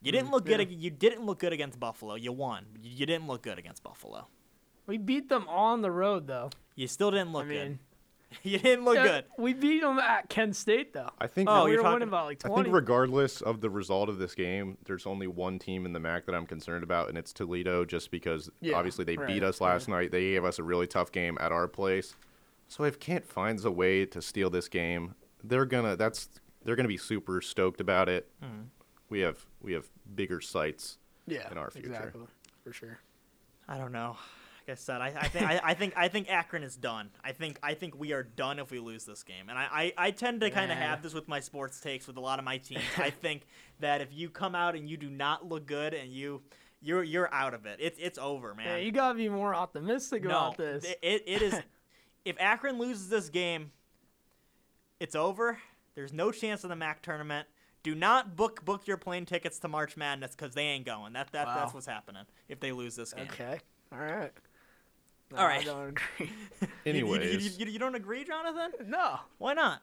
You 0.01 0.11
didn't 0.11 0.29
mm, 0.29 0.33
look 0.33 0.45
good. 0.45 0.59
yeah. 0.59 0.65
ag- 0.65 0.81
You 0.81 0.89
didn't 0.89 1.23
look 1.25 1.39
good 1.39 1.53
against 1.53 1.79
Buffalo. 1.79 2.15
You 2.15 2.31
won. 2.31 2.65
You 2.81 3.05
didn't 3.05 3.27
look 3.27 3.43
good 3.43 3.59
against 3.59 3.83
Buffalo. 3.83 4.27
We 4.87 4.97
beat 4.97 5.29
them 5.29 5.47
on 5.47 5.81
the 5.81 5.91
road 5.91 6.27
though. 6.27 6.49
You 6.75 6.87
still 6.87 7.11
didn't 7.11 7.31
look 7.31 7.45
I 7.45 7.49
mean, 7.49 7.67
good. 7.67 7.79
You 8.43 8.57
didn't 8.59 8.85
look 8.85 8.95
yeah, 8.95 9.03
good. 9.07 9.25
We 9.37 9.53
beat 9.53 9.81
them 9.81 9.99
at 9.99 10.29
Kent 10.29 10.55
State 10.55 10.93
though. 10.93 11.09
I 11.19 11.27
think 11.27 11.49
Oh, 11.49 11.65
we 11.65 11.71
you're 11.71 11.79
were 11.79 11.83
talking- 11.83 11.93
winning 11.95 12.09
by 12.09 12.21
like 12.23 12.45
I 12.45 12.49
think 12.55 12.67
regardless 12.69 13.41
of 13.41 13.59
the 13.61 13.69
result 13.69 14.07
of 14.09 14.17
this 14.19 14.33
game, 14.35 14.77
there's 14.85 15.05
only 15.05 15.27
one 15.27 15.59
team 15.59 15.85
in 15.85 15.93
the 15.93 15.99
MAC 15.99 16.25
that 16.27 16.33
I'm 16.35 16.45
concerned 16.45 16.83
about, 16.83 17.09
and 17.09 17.17
it's 17.17 17.33
Toledo, 17.33 17.83
just 17.85 18.09
because 18.09 18.49
Yeah, 18.61 18.77
obviously 18.77 19.03
they 19.05 19.17
right, 19.17 19.27
beat 19.27 19.43
us 19.43 19.59
last 19.61 19.87
night. 19.89 20.11
They 20.11 20.21
gave 20.31 20.45
us 20.45 20.59
a 20.59 20.63
really 20.63 20.87
tough 20.87 21.11
game 21.11 21.37
at 21.41 21.51
our 21.51 21.67
place. 21.67 22.15
So 22.69 22.85
if 22.85 22.99
Kent 22.99 23.25
finds 23.27 23.65
a 23.65 23.71
way 23.71 24.05
to 24.05 24.21
steal 24.21 24.49
this 24.49 24.69
game, 24.69 25.15
they're 25.43 25.65
gonna 25.65 25.95
that's 25.97 26.29
they're 26.63 26.75
gonna 26.77 26.87
be 26.87 26.97
super 26.97 27.41
stoked 27.41 27.81
about 27.81 28.07
it. 28.07 28.29
Hmm. 28.41 28.61
We 29.09 29.19
have 29.19 29.45
we 29.61 29.73
have 29.73 29.87
bigger 30.15 30.39
sights. 30.39 30.97
yeah, 31.27 31.51
in 31.51 31.57
our 31.57 31.69
future. 31.69 31.89
exactly 31.89 32.21
for 32.63 32.71
sure. 32.71 32.99
I 33.67 33.77
don't 33.77 33.91
know. 33.91 34.15
I 34.71 34.75
said, 34.75 35.01
I, 35.01 35.07
I 35.07 35.27
think 35.27 35.45
I, 35.49 35.61
I 35.63 35.73
think 35.73 35.93
I 35.95 36.07
think 36.07 36.29
Akron 36.29 36.63
is 36.63 36.75
done. 36.75 37.09
I 37.23 37.31
think 37.31 37.59
I 37.61 37.73
think 37.73 37.97
we 37.97 38.13
are 38.13 38.23
done 38.23 38.59
if 38.59 38.71
we 38.71 38.79
lose 38.79 39.05
this 39.05 39.23
game. 39.23 39.49
And 39.49 39.57
I, 39.57 39.93
I, 39.97 40.07
I 40.07 40.11
tend 40.11 40.41
to 40.41 40.49
kind 40.49 40.71
of 40.71 40.77
have 40.77 41.03
this 41.03 41.13
with 41.13 41.27
my 41.27 41.39
sports 41.39 41.79
takes 41.79 42.07
with 42.07 42.17
a 42.17 42.21
lot 42.21 42.39
of 42.39 42.45
my 42.45 42.57
teams. 42.57 42.83
I 42.97 43.09
think 43.21 43.43
that 43.79 44.01
if 44.01 44.09
you 44.11 44.29
come 44.29 44.55
out 44.55 44.75
and 44.75 44.89
you 44.89 44.97
do 44.97 45.09
not 45.09 45.47
look 45.47 45.65
good 45.65 45.93
and 45.93 46.11
you 46.11 46.41
you're 46.81 47.03
you're 47.03 47.31
out 47.33 47.53
of 47.53 47.65
it. 47.65 47.79
It's 47.79 47.99
it's 47.99 48.17
over, 48.17 48.55
man. 48.55 48.65
Yeah, 48.65 48.77
you 48.77 48.91
gotta 48.91 49.15
be 49.15 49.29
more 49.29 49.53
optimistic 49.53 50.23
no, 50.23 50.29
about 50.29 50.57
this. 50.57 50.83
it- 50.83 50.99
it, 51.01 51.23
it 51.27 51.41
is. 51.41 51.55
if 52.25 52.35
Akron 52.39 52.79
loses 52.79 53.09
this 53.09 53.29
game, 53.29 53.71
it's 54.99 55.15
over. 55.15 55.59
There's 55.95 56.13
no 56.13 56.31
chance 56.31 56.63
of 56.63 56.69
the 56.69 56.75
MAC 56.75 57.01
tournament. 57.01 57.47
Do 57.83 57.95
not 57.95 58.35
book 58.35 58.63
book 58.63 58.87
your 58.87 58.97
plane 58.97 59.25
tickets 59.25 59.59
to 59.59 59.67
March 59.67 59.97
Madness 59.97 60.31
because 60.35 60.53
they 60.53 60.63
ain't 60.63 60.85
going. 60.85 61.13
That 61.13 61.31
that 61.31 61.45
that's 61.47 61.73
what's 61.73 61.87
happening 61.87 62.23
if 62.47 62.59
they 62.59 62.71
lose 62.71 62.95
this 62.95 63.13
game. 63.13 63.27
okay, 63.31 63.59
all 63.91 63.99
right. 63.99 64.31
No, 65.31 65.37
All 65.39 65.45
right. 65.45 65.61
I 65.61 65.63
don't 65.63 65.89
agree. 65.89 66.01
You- 66.85 66.93
you- 66.93 67.05
you- 67.07 67.13
Anyways, 67.15 67.57
you, 67.59 67.65
you 67.67 67.79
don't 67.79 67.95
agree, 67.95 68.23
Jonathan? 68.23 68.71
no. 68.87 69.19
Why 69.37 69.53
not? 69.53 69.81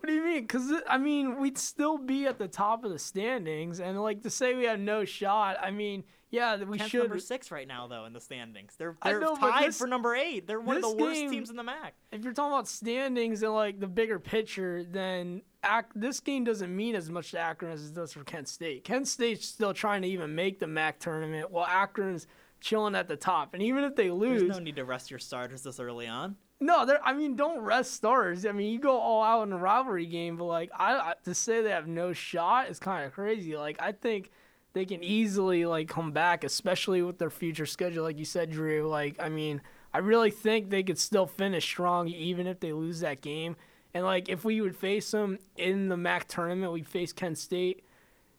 What 0.00 0.06
do 0.08 0.12
you 0.14 0.22
mean? 0.22 0.42
Because 0.42 0.70
I 0.88 0.96
mean, 0.96 1.40
we'd 1.40 1.58
still 1.58 1.98
be 1.98 2.26
at 2.26 2.38
the 2.38 2.46
top 2.46 2.84
of 2.84 2.92
the 2.92 3.00
standings, 3.00 3.80
and 3.80 4.00
like 4.00 4.22
to 4.22 4.30
say 4.30 4.54
we 4.54 4.64
have 4.64 4.78
no 4.78 5.04
shot. 5.04 5.56
I 5.60 5.72
mean, 5.72 6.04
yeah, 6.30 6.56
we 6.62 6.78
Kent's 6.78 6.92
should. 6.92 7.00
number 7.00 7.18
six 7.18 7.50
right 7.50 7.66
now, 7.66 7.88
though, 7.88 8.04
in 8.04 8.12
the 8.12 8.20
standings. 8.20 8.74
They're 8.78 8.96
they're 9.02 9.18
know, 9.18 9.34
tied 9.34 9.68
this- 9.68 9.78
for 9.78 9.88
number 9.88 10.14
eight. 10.14 10.46
They're 10.46 10.60
one 10.60 10.76
of 10.76 10.82
the 10.82 10.94
worst 10.94 11.14
game- 11.20 11.30
teams 11.32 11.50
in 11.50 11.56
the 11.56 11.64
MAC. 11.64 11.94
If 12.12 12.22
you're 12.22 12.32
talking 12.32 12.52
about 12.52 12.68
standings 12.68 13.42
and 13.42 13.52
like 13.54 13.80
the 13.80 13.88
bigger 13.88 14.20
picture, 14.20 14.84
then 14.84 15.42
Ac- 15.64 15.88
this 15.96 16.20
game 16.20 16.44
doesn't 16.44 16.74
mean 16.74 16.94
as 16.94 17.10
much 17.10 17.32
to 17.32 17.40
Akron 17.40 17.72
as 17.72 17.88
it 17.90 17.94
does 17.94 18.12
for 18.12 18.22
Kent 18.22 18.46
State. 18.46 18.84
Kent 18.84 19.08
State's 19.08 19.48
still 19.48 19.74
trying 19.74 20.02
to 20.02 20.08
even 20.08 20.32
make 20.32 20.60
the 20.60 20.68
MAC 20.68 21.00
tournament, 21.00 21.50
while 21.50 21.66
Akron's 21.66 22.28
chilling 22.60 22.94
at 22.94 23.08
the 23.08 23.16
top. 23.16 23.54
And 23.54 23.62
even 23.62 23.84
if 23.84 23.96
they 23.96 24.10
lose, 24.10 24.42
There's 24.42 24.56
no 24.56 24.62
need 24.62 24.76
to 24.76 24.84
rest 24.84 25.10
your 25.10 25.18
starters 25.18 25.62
this 25.62 25.80
early 25.80 26.06
on. 26.06 26.36
No, 26.60 26.84
I 27.04 27.12
mean, 27.12 27.36
don't 27.36 27.60
rest 27.60 27.94
stars. 27.94 28.44
I 28.44 28.50
mean, 28.52 28.72
you 28.72 28.80
go 28.80 28.98
all 28.98 29.22
out 29.22 29.44
in 29.44 29.52
a 29.52 29.58
rivalry 29.58 30.06
game, 30.06 30.36
but 30.36 30.46
like, 30.46 30.70
I, 30.76 30.94
I 30.94 31.14
to 31.24 31.34
say 31.34 31.62
they 31.62 31.70
have 31.70 31.86
no 31.86 32.12
shot 32.12 32.68
is 32.68 32.80
kind 32.80 33.06
of 33.06 33.12
crazy. 33.12 33.56
Like, 33.56 33.80
I 33.80 33.92
think 33.92 34.30
they 34.72 34.84
can 34.84 35.04
easily 35.04 35.66
like 35.66 35.88
come 35.88 36.10
back, 36.10 36.42
especially 36.42 37.02
with 37.02 37.18
their 37.18 37.30
future 37.30 37.66
schedule, 37.66 38.02
like 38.02 38.18
you 38.18 38.24
said, 38.24 38.50
Drew. 38.50 38.88
Like, 38.88 39.16
I 39.20 39.28
mean, 39.28 39.60
I 39.94 39.98
really 39.98 40.32
think 40.32 40.70
they 40.70 40.82
could 40.82 40.98
still 40.98 41.26
finish 41.26 41.64
strong 41.64 42.08
even 42.08 42.46
if 42.46 42.58
they 42.58 42.72
lose 42.72 43.00
that 43.00 43.20
game. 43.20 43.56
And 43.94 44.04
like, 44.04 44.28
if 44.28 44.44
we 44.44 44.60
would 44.60 44.76
face 44.76 45.10
them 45.12 45.38
in 45.56 45.88
the 45.88 45.96
MAC 45.96 46.26
tournament, 46.28 46.72
we 46.72 46.82
face 46.82 47.12
Kent 47.12 47.38
State. 47.38 47.84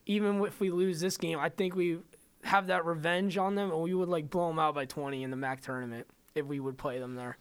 Even 0.06 0.44
if 0.44 0.60
we 0.60 0.72
lose 0.72 1.00
this 1.00 1.18
game, 1.18 1.40
I 1.40 1.50
think 1.50 1.76
we 1.76 2.00
have 2.43 2.67
that 2.67 2.86
revenge 2.86 3.38
on 3.38 3.56
them, 3.56 3.71
and 3.71 3.82
we 3.82 3.93
would 3.93 4.10
like 4.10 4.30
blow 4.30 4.47
them 4.47 4.60
out 4.60 4.75
by 4.75 4.86
20 4.86 5.23
in 5.23 5.32
the 5.32 5.38
MAC 5.38 5.62
tournament 5.62 6.08
if 6.36 6.45
we 6.45 6.60
would 6.60 6.78
play 6.78 6.99
them 6.99 7.15
there. 7.15 7.38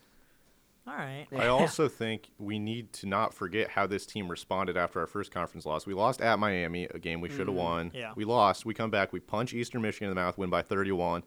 All 0.88 0.94
right. 0.94 1.26
I 1.36 1.48
also 1.48 1.86
think 1.86 2.30
we 2.38 2.58
need 2.58 2.92
to 2.94 3.06
not 3.06 3.34
forget 3.34 3.68
how 3.68 3.86
this 3.86 4.06
team 4.06 4.28
responded 4.28 4.76
after 4.76 5.00
our 5.00 5.06
first 5.06 5.30
conference 5.30 5.66
loss. 5.66 5.86
We 5.86 5.92
lost 5.92 6.22
at 6.22 6.38
Miami, 6.38 6.84
a 6.84 6.98
game 6.98 7.20
we 7.20 7.28
should 7.28 7.40
have 7.40 7.48
mm-hmm. 7.48 7.56
won. 7.56 7.90
Yeah. 7.94 8.12
We 8.16 8.24
lost. 8.24 8.64
We 8.64 8.72
come 8.72 8.90
back. 8.90 9.12
We 9.12 9.20
punch 9.20 9.52
Eastern 9.52 9.82
Michigan 9.82 10.08
in 10.08 10.14
the 10.14 10.20
mouth, 10.20 10.38
win 10.38 10.48
by 10.48 10.62
31. 10.62 11.24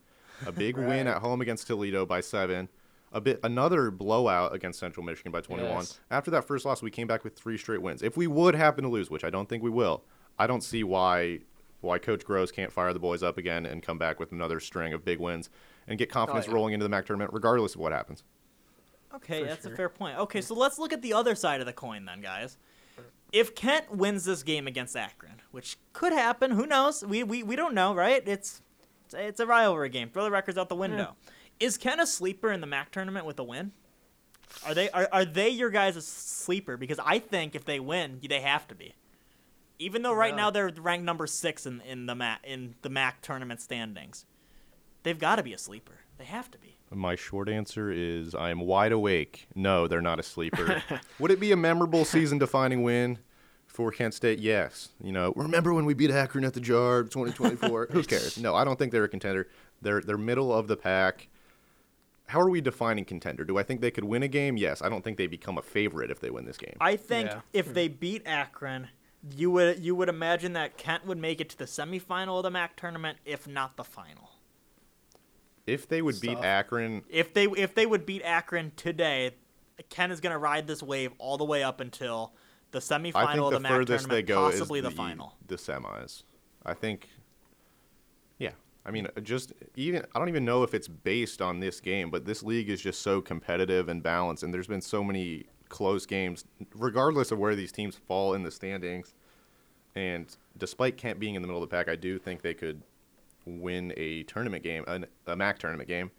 A 0.48 0.52
big 0.52 0.78
win 0.78 1.08
at 1.08 1.22
home 1.22 1.42
against 1.42 1.68
Toledo 1.68 2.06
by 2.08 2.22
seven. 2.22 2.70
A 3.14 3.22
bit 3.22 3.40
another 3.44 3.92
blowout 3.92 4.56
against 4.56 4.80
Central 4.80 5.06
Michigan 5.06 5.32
by 5.32 5.42
21. 5.42 5.72
Yes. 5.72 6.00
After 6.10 6.32
that 6.32 6.48
first 6.48 6.66
loss, 6.66 6.82
we 6.82 6.90
came 6.90 7.08
back 7.08 7.24
with 7.24 7.36
three 7.36 7.58
straight 7.58 7.82
wins. 7.82 8.02
If 8.02 8.18
we 8.18 8.26
would 8.26 8.56
happen 8.56 8.84
to 8.84 8.90
lose, 8.90 9.12
which 9.12 9.24
I 9.24 9.30
don't 9.30 9.48
think 9.48 9.62
we 9.62 9.70
will, 9.70 10.04
I 10.40 10.48
don't 10.48 10.64
see 10.64 10.84
why 10.84 11.40
why 11.82 12.00
Coach 12.00 12.24
Groce 12.26 12.54
can't 12.54 12.72
fire 12.72 12.94
the 12.94 13.00
boys 13.00 13.24
up 13.24 13.38
again 13.38 13.66
and 13.66 13.84
come 13.84 13.98
back 13.98 14.20
with 14.20 14.32
another 14.32 14.60
string 14.60 14.94
of 14.94 15.04
big 15.04 15.20
wins 15.20 15.50
and 15.88 15.98
get 15.98 16.10
confidence 16.10 16.48
yeah. 16.48 16.54
rolling 16.54 16.74
into 16.74 16.84
the 16.84 16.90
MAC 16.90 17.06
tournament, 17.06 17.34
regardless 17.34 17.76
of 17.76 17.82
what 17.82 17.92
happens. 17.92 18.24
Okay, 19.14 19.42
For 19.42 19.48
that's 19.48 19.66
a 19.66 19.76
fair 19.76 19.90
point. 19.90 20.18
Okay, 20.18 20.42
so 20.42 20.56
let's 20.56 20.80
look 20.80 20.94
at 20.94 21.02
the 21.02 21.14
other 21.14 21.36
side 21.36 21.60
of 21.60 21.66
the 21.66 21.74
coin 21.74 22.06
then, 22.06 22.22
guys. 22.22 22.58
If 23.32 23.56
Kent 23.56 23.92
wins 23.92 24.26
this 24.26 24.44
game 24.44 24.68
against 24.68 24.96
Akron, 24.96 25.42
which 25.52 25.78
could 25.94 26.14
happen, 26.14 26.52
who 26.52 26.66
knows? 26.66 27.04
We 27.04 27.24
we, 27.24 27.44
we 27.44 27.56
don't 27.56 27.74
know, 27.74 27.96
right? 27.96 28.22
It's 28.26 28.62
it's 29.06 29.14
a, 29.14 29.28
it's 29.28 29.40
a 29.40 29.46
rivalry 29.46 29.90
game. 29.90 30.10
Throw 30.10 30.24
the 30.24 30.32
records 30.32 30.58
out 30.58 30.70
the 30.70 30.76
window. 30.76 31.16
Is 31.60 31.78
Kent 31.78 32.02
a 32.02 32.08
sleeper 32.08 32.52
in 32.52 32.60
the 32.62 32.68
MAC 32.68 32.92
tournament 32.92 33.26
with 33.26 33.40
a 33.40 33.44
win? 33.44 33.72
Are 34.66 34.74
they 34.74 34.90
are, 34.90 35.08
are 35.12 35.26
they 35.26 35.50
your 35.50 35.70
guys' 35.70 35.96
a 35.96 36.02
sleeper? 36.02 36.76
Because 36.76 37.00
I 37.04 37.20
think 37.20 37.56
if 37.56 37.66
they 37.66 37.80
win, 37.80 38.20
they 38.28 38.42
have 38.42 38.68
to 38.68 38.76
be. 38.76 38.96
Even 39.82 40.04
though 40.04 40.14
right 40.14 40.32
Yeah. 40.34 40.36
now 40.38 40.50
they're 40.52 40.70
ranked 40.78 41.06
number 41.06 41.26
six 41.28 41.66
in, 41.66 41.82
in 41.82 42.06
the 42.06 42.16
MAC 42.16 42.42
in 42.44 42.76
the 42.84 42.90
MAC 42.90 43.22
tournament 43.22 43.60
standings, 43.62 44.26
they've 45.04 45.18
got 45.20 45.38
to 45.38 45.44
be 45.44 45.54
a 45.54 45.58
sleeper. 45.58 45.94
They 46.18 46.26
have 46.26 46.52
to 46.52 46.58
be. 46.60 46.78
My 46.94 47.16
short 47.16 47.50
answer 47.50 47.90
is 47.92 48.36
I 48.36 48.52
am 48.52 48.60
wide 48.60 48.92
awake. 48.92 49.48
No, 49.56 49.88
they're 49.88 50.02
not 50.02 50.20
a 50.20 50.24
sleeper. 50.24 50.84
Would 51.20 51.32
it 51.32 51.40
be 51.40 51.52
a 51.52 51.58
memorable 51.58 52.06
season 52.06 52.38
defining 52.38 52.84
win 52.84 53.18
for 53.66 53.92
Kent 53.92 54.14
State? 54.14 54.40
Yes. 54.40 54.90
You 55.02 55.12
know, 55.14 55.34
remember 55.36 55.74
when 55.74 55.86
we 55.86 55.94
beat 55.96 56.12
Akron 56.12 56.44
at 56.46 56.54
the 56.54 56.60
Jar 56.60 57.04
2024? 57.04 57.88
Who 57.92 58.04
cares? 58.04 58.38
No, 58.38 58.54
I 58.54 58.64
don't 58.66 58.78
think 58.78 58.92
they're 58.92 59.06
a 59.06 59.10
contender. 59.10 59.48
They're 59.82 60.02
they're 60.02 60.18
middle 60.18 60.54
of 60.54 60.68
the 60.68 60.78
pack. 60.78 61.28
How 62.28 62.40
are 62.40 62.50
we 62.50 62.62
defining 62.62 63.04
contender? 63.06 63.44
Do 63.46 63.58
I 63.58 63.64
think 63.64 63.82
they 63.82 63.92
could 63.92 64.04
win 64.06 64.22
a 64.22 64.28
game? 64.28 64.58
Yes. 64.58 64.82
I 64.82 64.90
don't 64.90 65.04
think 65.04 65.18
they 65.18 65.28
become 65.28 65.58
a 65.58 65.62
favorite 65.62 66.12
if 66.12 66.20
they 66.20 66.30
win 66.30 66.46
this 66.46 66.58
game. 66.58 66.78
I 66.80 66.96
think 66.98 67.30
Yeah. 67.30 67.42
if 67.52 67.74
they 67.74 67.88
beat 67.88 68.22
Akron, 68.26 68.90
you 69.38 69.52
would 69.52 69.80
you 69.80 69.96
would 69.96 70.10
imagine 70.10 70.54
that 70.54 70.78
Kent 70.78 71.06
would 71.06 71.18
make 71.18 71.42
it 71.42 71.50
to 71.50 71.58
the 71.58 71.66
semifinal 71.66 72.38
of 72.38 72.44
the 72.44 72.52
MAC 72.52 72.76
tournament, 72.76 73.20
if 73.26 73.48
not 73.48 73.78
the 73.78 73.84
final. 73.84 74.32
If 75.68 75.88
they 75.88 76.02
would 76.02 76.20
beat 76.20 76.40
Akron, 76.40 77.04
If 77.10 77.34
they 77.34 77.46
if 77.46 77.76
they 77.76 77.86
would 77.86 78.06
beat 78.06 78.24
Akron 78.24 78.72
today, 78.76 79.36
Kent 79.90 80.12
is 80.12 80.20
going 80.20 80.34
to 80.34 80.40
ride 80.40 80.68
this 80.68 80.82
wave 80.82 81.12
all 81.18 81.38
the 81.38 81.46
way 81.46 81.64
up 81.64 81.80
until 81.80 82.34
the 82.72 82.80
semifinal 82.80 83.16
I 83.16 83.34
think 83.34 83.44
of 83.44 83.52
the, 83.52 83.58
the 83.58 83.60
MAC 83.60 83.72
furthest 83.72 84.04
tournament, 84.04 84.28
they 84.28 84.34
go 84.34 84.50
possibly 84.50 84.80
is 84.80 84.84
the, 84.84 84.90
the, 84.90 84.96
final. 84.96 85.36
the 85.48 85.56
semis. 85.56 86.24
I 86.66 86.74
think. 86.74 87.10
Yeah, 88.40 88.52
I 88.86 88.92
mean, 88.92 89.08
uh, 89.16 89.20
just 89.22 89.54
even 89.76 90.04
I 90.16 90.20
don't 90.20 90.30
even 90.30 90.46
know 90.46 90.64
if 90.64 90.74
it's 90.74 90.88
based 90.88 91.42
on 91.42 91.60
this 91.60 91.80
game, 91.80 92.10
but 92.10 92.26
this 92.26 92.42
league 92.42 92.70
is 92.70 92.82
just 92.82 93.02
so 93.02 93.22
competitive 93.22 93.88
and 93.88 94.02
balanced, 94.02 94.44
and 94.44 94.54
there's 94.54 94.68
been 94.68 94.82
so 94.82 95.04
many 95.04 95.46
close 95.72 96.06
games, 96.06 96.46
regardless 96.76 97.32
of 97.32 97.40
where 97.40 97.56
these 97.56 97.72
teams 97.72 97.96
fall 97.96 98.34
in 98.36 98.44
the 98.44 98.52
standings. 98.52 99.16
And 99.96 100.28
despite 100.58 100.98
Kent 100.98 101.20
being 101.20 101.34
in 101.36 101.42
the 101.42 101.48
middle 101.48 101.64
of 101.64 101.68
the 101.68 101.76
pack, 101.76 101.90
I 101.90 101.96
do 101.96 102.20
think 102.20 102.42
they 102.42 102.54
could 102.54 102.82
win 103.46 103.94
a 103.98 104.24
tournament 104.24 104.64
game, 104.64 104.84
an, 104.88 105.08
a 105.26 105.36
MAC 105.36 105.58
tournament 105.58 105.88
game. 105.88 106.12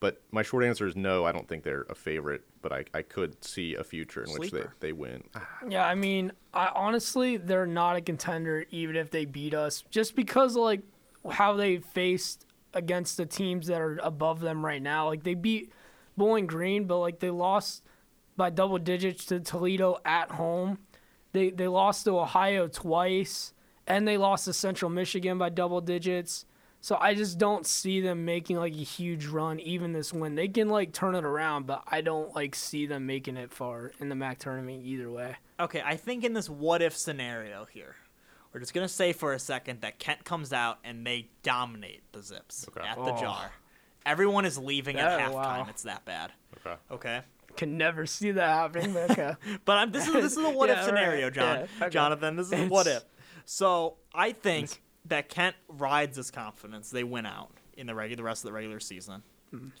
But 0.00 0.22
my 0.30 0.42
short 0.42 0.64
answer 0.64 0.86
is 0.86 0.94
no. 0.94 1.24
I 1.24 1.32
don't 1.32 1.48
think 1.48 1.64
they're 1.64 1.86
a 1.90 1.94
favorite, 1.94 2.42
but 2.62 2.72
I, 2.72 2.84
I 2.94 3.02
could 3.02 3.44
see 3.44 3.74
a 3.74 3.82
future 3.82 4.22
in 4.22 4.30
which 4.30 4.52
they, 4.52 4.62
they 4.78 4.92
win. 4.92 5.24
Ah. 5.34 5.48
Yeah, 5.68 5.84
I 5.84 5.96
mean, 5.96 6.30
I 6.54 6.70
honestly 6.72 7.36
they're 7.36 7.66
not 7.66 7.96
a 7.96 8.00
contender 8.00 8.64
even 8.70 8.94
if 8.94 9.10
they 9.10 9.24
beat 9.24 9.54
us, 9.54 9.82
just 9.90 10.14
because 10.14 10.54
like 10.54 10.82
how 11.28 11.54
they 11.54 11.78
faced 11.78 12.46
against 12.74 13.16
the 13.16 13.26
teams 13.26 13.66
that 13.66 13.80
are 13.80 13.98
above 14.04 14.38
them 14.38 14.64
right 14.64 14.80
now. 14.80 15.08
Like 15.08 15.24
they 15.24 15.34
beat 15.34 15.72
Bowling 16.16 16.46
Green, 16.46 16.84
but 16.84 16.98
like 16.98 17.18
they 17.18 17.30
lost 17.30 17.82
by 18.38 18.48
double 18.48 18.78
digits 18.78 19.26
to 19.26 19.40
Toledo 19.40 19.98
at 20.06 20.30
home. 20.30 20.78
They 21.32 21.50
they 21.50 21.68
lost 21.68 22.04
to 22.04 22.18
Ohio 22.18 22.68
twice, 22.68 23.52
and 23.86 24.08
they 24.08 24.16
lost 24.16 24.46
to 24.46 24.54
Central 24.54 24.90
Michigan 24.90 25.36
by 25.36 25.50
double 25.50 25.82
digits. 25.82 26.46
So 26.80 26.96
I 27.00 27.12
just 27.14 27.38
don't 27.38 27.66
see 27.66 28.00
them 28.00 28.24
making 28.24 28.56
like 28.56 28.72
a 28.72 28.76
huge 28.76 29.26
run 29.26 29.58
even 29.60 29.92
this 29.92 30.12
win. 30.12 30.36
They 30.36 30.46
can 30.48 30.68
like 30.68 30.92
turn 30.92 31.16
it 31.16 31.24
around, 31.24 31.66
but 31.66 31.82
I 31.88 32.00
don't 32.00 32.34
like 32.34 32.54
see 32.54 32.86
them 32.86 33.04
making 33.04 33.36
it 33.36 33.52
far 33.52 33.90
in 33.98 34.08
the 34.08 34.14
MAC 34.14 34.38
tournament 34.38 34.82
either 34.86 35.10
way. 35.10 35.36
Okay, 35.60 35.82
I 35.84 35.96
think 35.96 36.22
in 36.24 36.32
this 36.34 36.48
what 36.48 36.80
if 36.80 36.96
scenario 36.96 37.66
here, 37.66 37.96
we're 38.54 38.60
just 38.60 38.72
gonna 38.72 38.88
say 38.88 39.12
for 39.12 39.32
a 39.32 39.40
second 39.40 39.80
that 39.80 39.98
Kent 39.98 40.24
comes 40.24 40.52
out 40.52 40.78
and 40.84 41.04
they 41.04 41.28
dominate 41.42 42.02
the 42.12 42.22
Zips 42.22 42.66
Okay. 42.68 42.86
at 42.86 42.94
the 42.96 43.12
Oh. 43.12 43.20
jar. 43.20 43.50
Everyone 44.06 44.44
is 44.46 44.56
leaving 44.56 44.96
at 44.98 45.12
Oh, 45.20 45.22
halftime. 45.24 45.34
wow. 45.34 45.66
It's 45.68 45.82
that 45.82 46.04
bad. 46.04 46.32
Okay. 46.64 46.76
Okay. 46.92 47.20
Can 47.58 47.76
never 47.76 48.06
see 48.06 48.30
that 48.30 48.48
happening, 48.48 48.92
but 48.94 49.10
okay. 49.18 49.34
But 49.66 49.76
I'm, 49.76 49.90
this 49.92 50.06
is 50.06 50.14
this 50.14 50.32
is 50.32 50.38
a 50.38 50.48
what 50.50 50.70
if 50.70 50.76
Yeah, 50.76 50.80
right. 50.80 50.86
scenario, 50.86 51.30
John. 51.30 51.58
Yeah, 51.58 51.66
okay. 51.82 51.90
Jonathan, 51.90 52.36
this 52.36 52.46
is 52.46 52.52
a 52.54 52.66
what 52.68 52.86
if. 52.86 53.04
So 53.44 53.96
I 54.14 54.32
think 54.32 54.80
that 55.06 55.28
Kent 55.28 55.56
rides 55.68 56.16
his 56.16 56.30
confidence. 56.30 56.90
They 56.90 57.04
win 57.04 57.26
out 57.26 57.50
in 57.76 57.86
the 57.86 57.94
regular 57.94 58.16
the 58.16 58.22
rest 58.24 58.44
of 58.44 58.48
the 58.48 58.52
regular 58.54 58.80
season. 58.80 59.22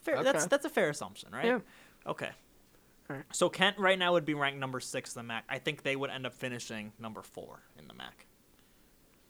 Fair, 0.02 0.22
That's 0.22 0.28
Mm-hmm. 0.28 0.36
Okay. 0.38 0.46
that's 0.50 0.64
a 0.64 0.68
fair 0.70 0.88
assumption, 0.90 1.30
right? 1.32 1.44
Yeah. 1.46 1.58
Okay. 2.06 2.30
So 3.32 3.48
Kent 3.48 3.78
right 3.78 3.98
now 3.98 4.12
would 4.12 4.26
be 4.26 4.34
ranked 4.34 4.58
number 4.58 4.80
six 4.80 5.14
in 5.16 5.20
the 5.20 5.22
MAC. 5.22 5.44
I 5.48 5.58
think 5.58 5.82
they 5.82 5.96
would 5.96 6.10
end 6.10 6.26
up 6.26 6.34
finishing 6.34 6.92
number 6.98 7.22
four 7.22 7.62
in 7.78 7.88
the 7.88 7.94
MAC. 7.94 8.26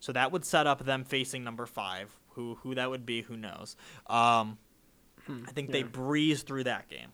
So 0.01 0.13
that 0.13 0.33
would 0.33 0.45
set 0.45 0.67
up 0.67 0.85
them 0.85 1.05
facing 1.05 1.45
number 1.45 1.65
five. 1.67 2.17
Who 2.31 2.57
who 2.63 2.75
that 2.77 2.91
would 2.91 3.05
be, 3.07 3.23
who 3.23 3.37
knows? 3.37 3.77
Um, 4.09 4.59
I 5.29 5.51
think 5.53 5.71
they 5.71 5.83
Hmm, 5.83 5.89
breeze 5.91 6.43
through 6.43 6.65
that 6.65 6.89
game, 6.89 7.09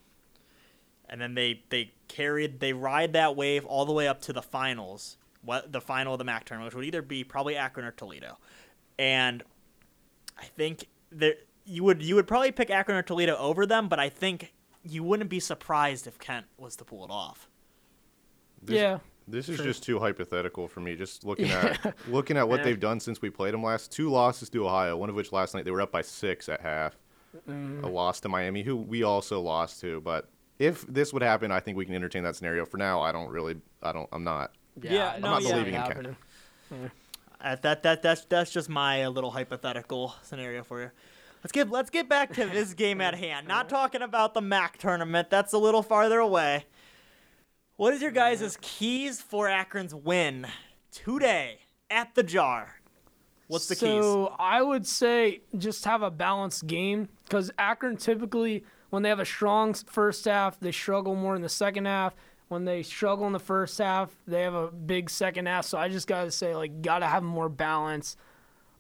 and 1.09 1.21
then 1.21 1.35
they 1.35 1.63
they 1.71 1.93
carried 2.09 2.61
they 2.61 2.73
ride 2.73 3.13
that 3.13 3.37
wave 3.37 3.65
all 3.65 3.85
the 3.85 3.93
way 3.93 4.09
up 4.09 4.21
to 4.23 4.33
the 4.33 4.43
finals. 4.43 5.17
What 5.43 5.73
the 5.73 5.81
final 5.81 6.15
of 6.15 6.19
the 6.19 6.25
MAC 6.25 6.47
tournament, 6.47 6.73
which 6.73 6.77
would 6.77 6.87
either 6.87 7.03
be 7.03 7.23
probably 7.23 7.57
Akron 7.57 7.85
or 7.85 7.91
Toledo, 7.91 8.39
and 8.99 9.43
I 10.39 10.45
think 10.45 10.87
there 11.11 11.35
you 11.65 11.85
would 11.85 12.03
you 12.03 12.15
would 12.15 12.27
probably 12.27 12.53
pick 12.53 12.71
Akron 12.71 12.97
or 12.97 13.03
Toledo 13.03 13.37
over 13.37 13.67
them, 13.67 13.89
but 13.89 13.99
I 13.99 14.09
think 14.09 14.53
you 14.83 15.03
wouldn't 15.03 15.31
be 15.31 15.41
surprised 15.41 16.07
if 16.07 16.19
Kent 16.19 16.47
was 16.59 16.77
to 16.77 16.85
pull 16.85 17.05
it 17.05 17.11
off. 17.11 17.49
This, 18.63 18.77
yeah. 18.77 18.99
This 19.27 19.49
is 19.49 19.59
just 19.59 19.83
too 19.83 19.99
hypothetical 19.99 20.69
for 20.69 20.81
me. 20.81 20.97
Just 20.97 21.25
looking 21.25 21.51
at 21.51 21.95
looking 22.09 22.37
at 22.37 22.47
what 22.47 22.63
they've 22.63 22.79
done 22.79 23.01
since 23.01 23.23
we 23.23 23.31
played 23.31 23.55
them 23.55 23.63
last. 23.63 23.91
Two 23.91 24.11
losses 24.11 24.51
to 24.51 24.67
Ohio. 24.67 24.97
One 24.97 25.09
of 25.09 25.15
which 25.15 25.33
last 25.33 25.55
night 25.55 25.65
they 25.65 25.71
were 25.71 25.81
up 25.81 25.93
by 25.93 26.03
six 26.03 26.49
at 26.49 26.61
half. 26.61 26.97
Mm. 27.49 27.83
A 27.83 27.87
loss 27.87 28.21
to 28.21 28.29
Miami, 28.29 28.63
who 28.63 28.77
we 28.77 29.03
also 29.03 29.41
lost 29.41 29.81
to. 29.81 30.01
But 30.03 30.29
if 30.59 30.87
this 30.87 31.13
would 31.13 31.23
happen, 31.23 31.51
I 31.51 31.61
think 31.61 31.77
we 31.77 31.85
can 31.85 31.95
entertain 31.95 32.23
that 32.25 32.37
scenario. 32.37 32.65
For 32.65 32.77
now, 32.77 33.01
I 33.01 33.13
don't 33.13 33.29
really. 33.29 33.57
I 33.83 33.93
don't. 33.93 34.09
I'm 34.13 34.25
not. 34.25 34.53
Yeah, 34.81 35.13
I 35.17 35.19
no, 35.19 35.31
don't 35.31 35.43
yeah. 35.43 35.47
see 35.47 35.47
it 35.47 35.53
believing 35.53 35.75
in 35.75 35.83
Kent. 35.83 35.93
happening. 35.95 36.91
Uh, 37.41 37.57
that 37.63 37.83
that 37.83 38.03
that's 38.03 38.25
that's 38.25 38.51
just 38.51 38.69
my 38.69 39.07
little 39.07 39.31
hypothetical 39.31 40.15
scenario 40.23 40.63
for 40.63 40.81
you. 40.81 40.91
Let's 41.43 41.53
get 41.53 41.71
let's 41.71 41.91
get 41.91 42.09
back 42.09 42.33
to 42.35 42.47
this 42.47 42.73
game 42.75 43.01
at 43.01 43.15
hand. 43.15 43.47
Not 43.47 43.69
talking 43.69 44.01
about 44.01 44.33
the 44.33 44.41
MAC 44.41 44.79
tournament. 44.79 45.29
That's 45.29 45.53
a 45.53 45.59
little 45.59 45.83
farther 45.83 46.19
away. 46.19 46.65
What 47.77 47.93
is 47.93 48.01
your 48.01 48.13
guys' 48.13 48.57
keys 48.63 49.21
for 49.21 49.49
Akron's 49.49 49.95
win 49.95 50.47
today 50.91 51.59
at 51.91 52.15
the 52.15 52.23
jar? 52.23 52.77
What's 53.49 53.67
the 53.67 53.75
keys? 53.75 54.03
So 54.03 54.35
I 54.39 54.63
would 54.63 54.87
say 54.87 55.43
just 55.59 55.85
have 55.85 56.03
a 56.03 56.11
balanced 56.11 56.67
game 56.67 57.09
because 57.25 57.51
Akron 57.59 57.97
typically, 57.97 58.65
when 58.95 59.03
they 59.03 59.09
have 59.09 59.19
a 59.19 59.25
strong 59.25 59.75
first 59.75 60.25
half, 60.25 60.61
they 60.61 60.71
struggle 60.71 61.17
more 61.17 61.35
in 61.35 61.43
the 61.43 61.49
second 61.49 61.87
half. 61.87 62.15
When 62.47 62.65
they 62.65 62.85
struggle 62.85 63.27
in 63.27 63.33
the 63.33 63.41
first 63.41 63.77
half, 63.79 64.17
they 64.25 64.43
have 64.43 64.55
a 64.55 64.69
big 64.69 65.11
second 65.11 65.47
half. 65.47 65.65
So 65.65 65.77
I 65.77 65.89
just 65.89 66.07
gotta 66.07 66.31
say, 66.31 66.55
like, 66.55 66.81
gotta 66.81 67.09
have 67.09 67.25
more 67.25 67.49
balance 67.49 68.17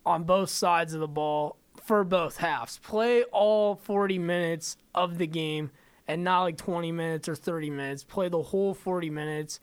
on 0.06 0.22
both 0.22 0.50
sides 0.50 0.94
of 0.94 1.00
the 1.00 1.08
ball 1.08 1.56
for 1.82 2.04
both 2.04 2.36
halves. 2.36 2.78
Play 2.78 3.24
all 3.24 3.74
40 3.74 4.20
minutes 4.20 4.76
of 4.94 5.18
the 5.18 5.26
game 5.26 5.72
and 6.06 6.22
not 6.22 6.42
like 6.42 6.58
20 6.58 6.92
minutes 6.92 7.28
or 7.28 7.34
30 7.34 7.70
minutes. 7.70 8.04
Play 8.04 8.28
the 8.28 8.40
whole 8.40 8.72
40 8.72 9.10
minutes. 9.10 9.58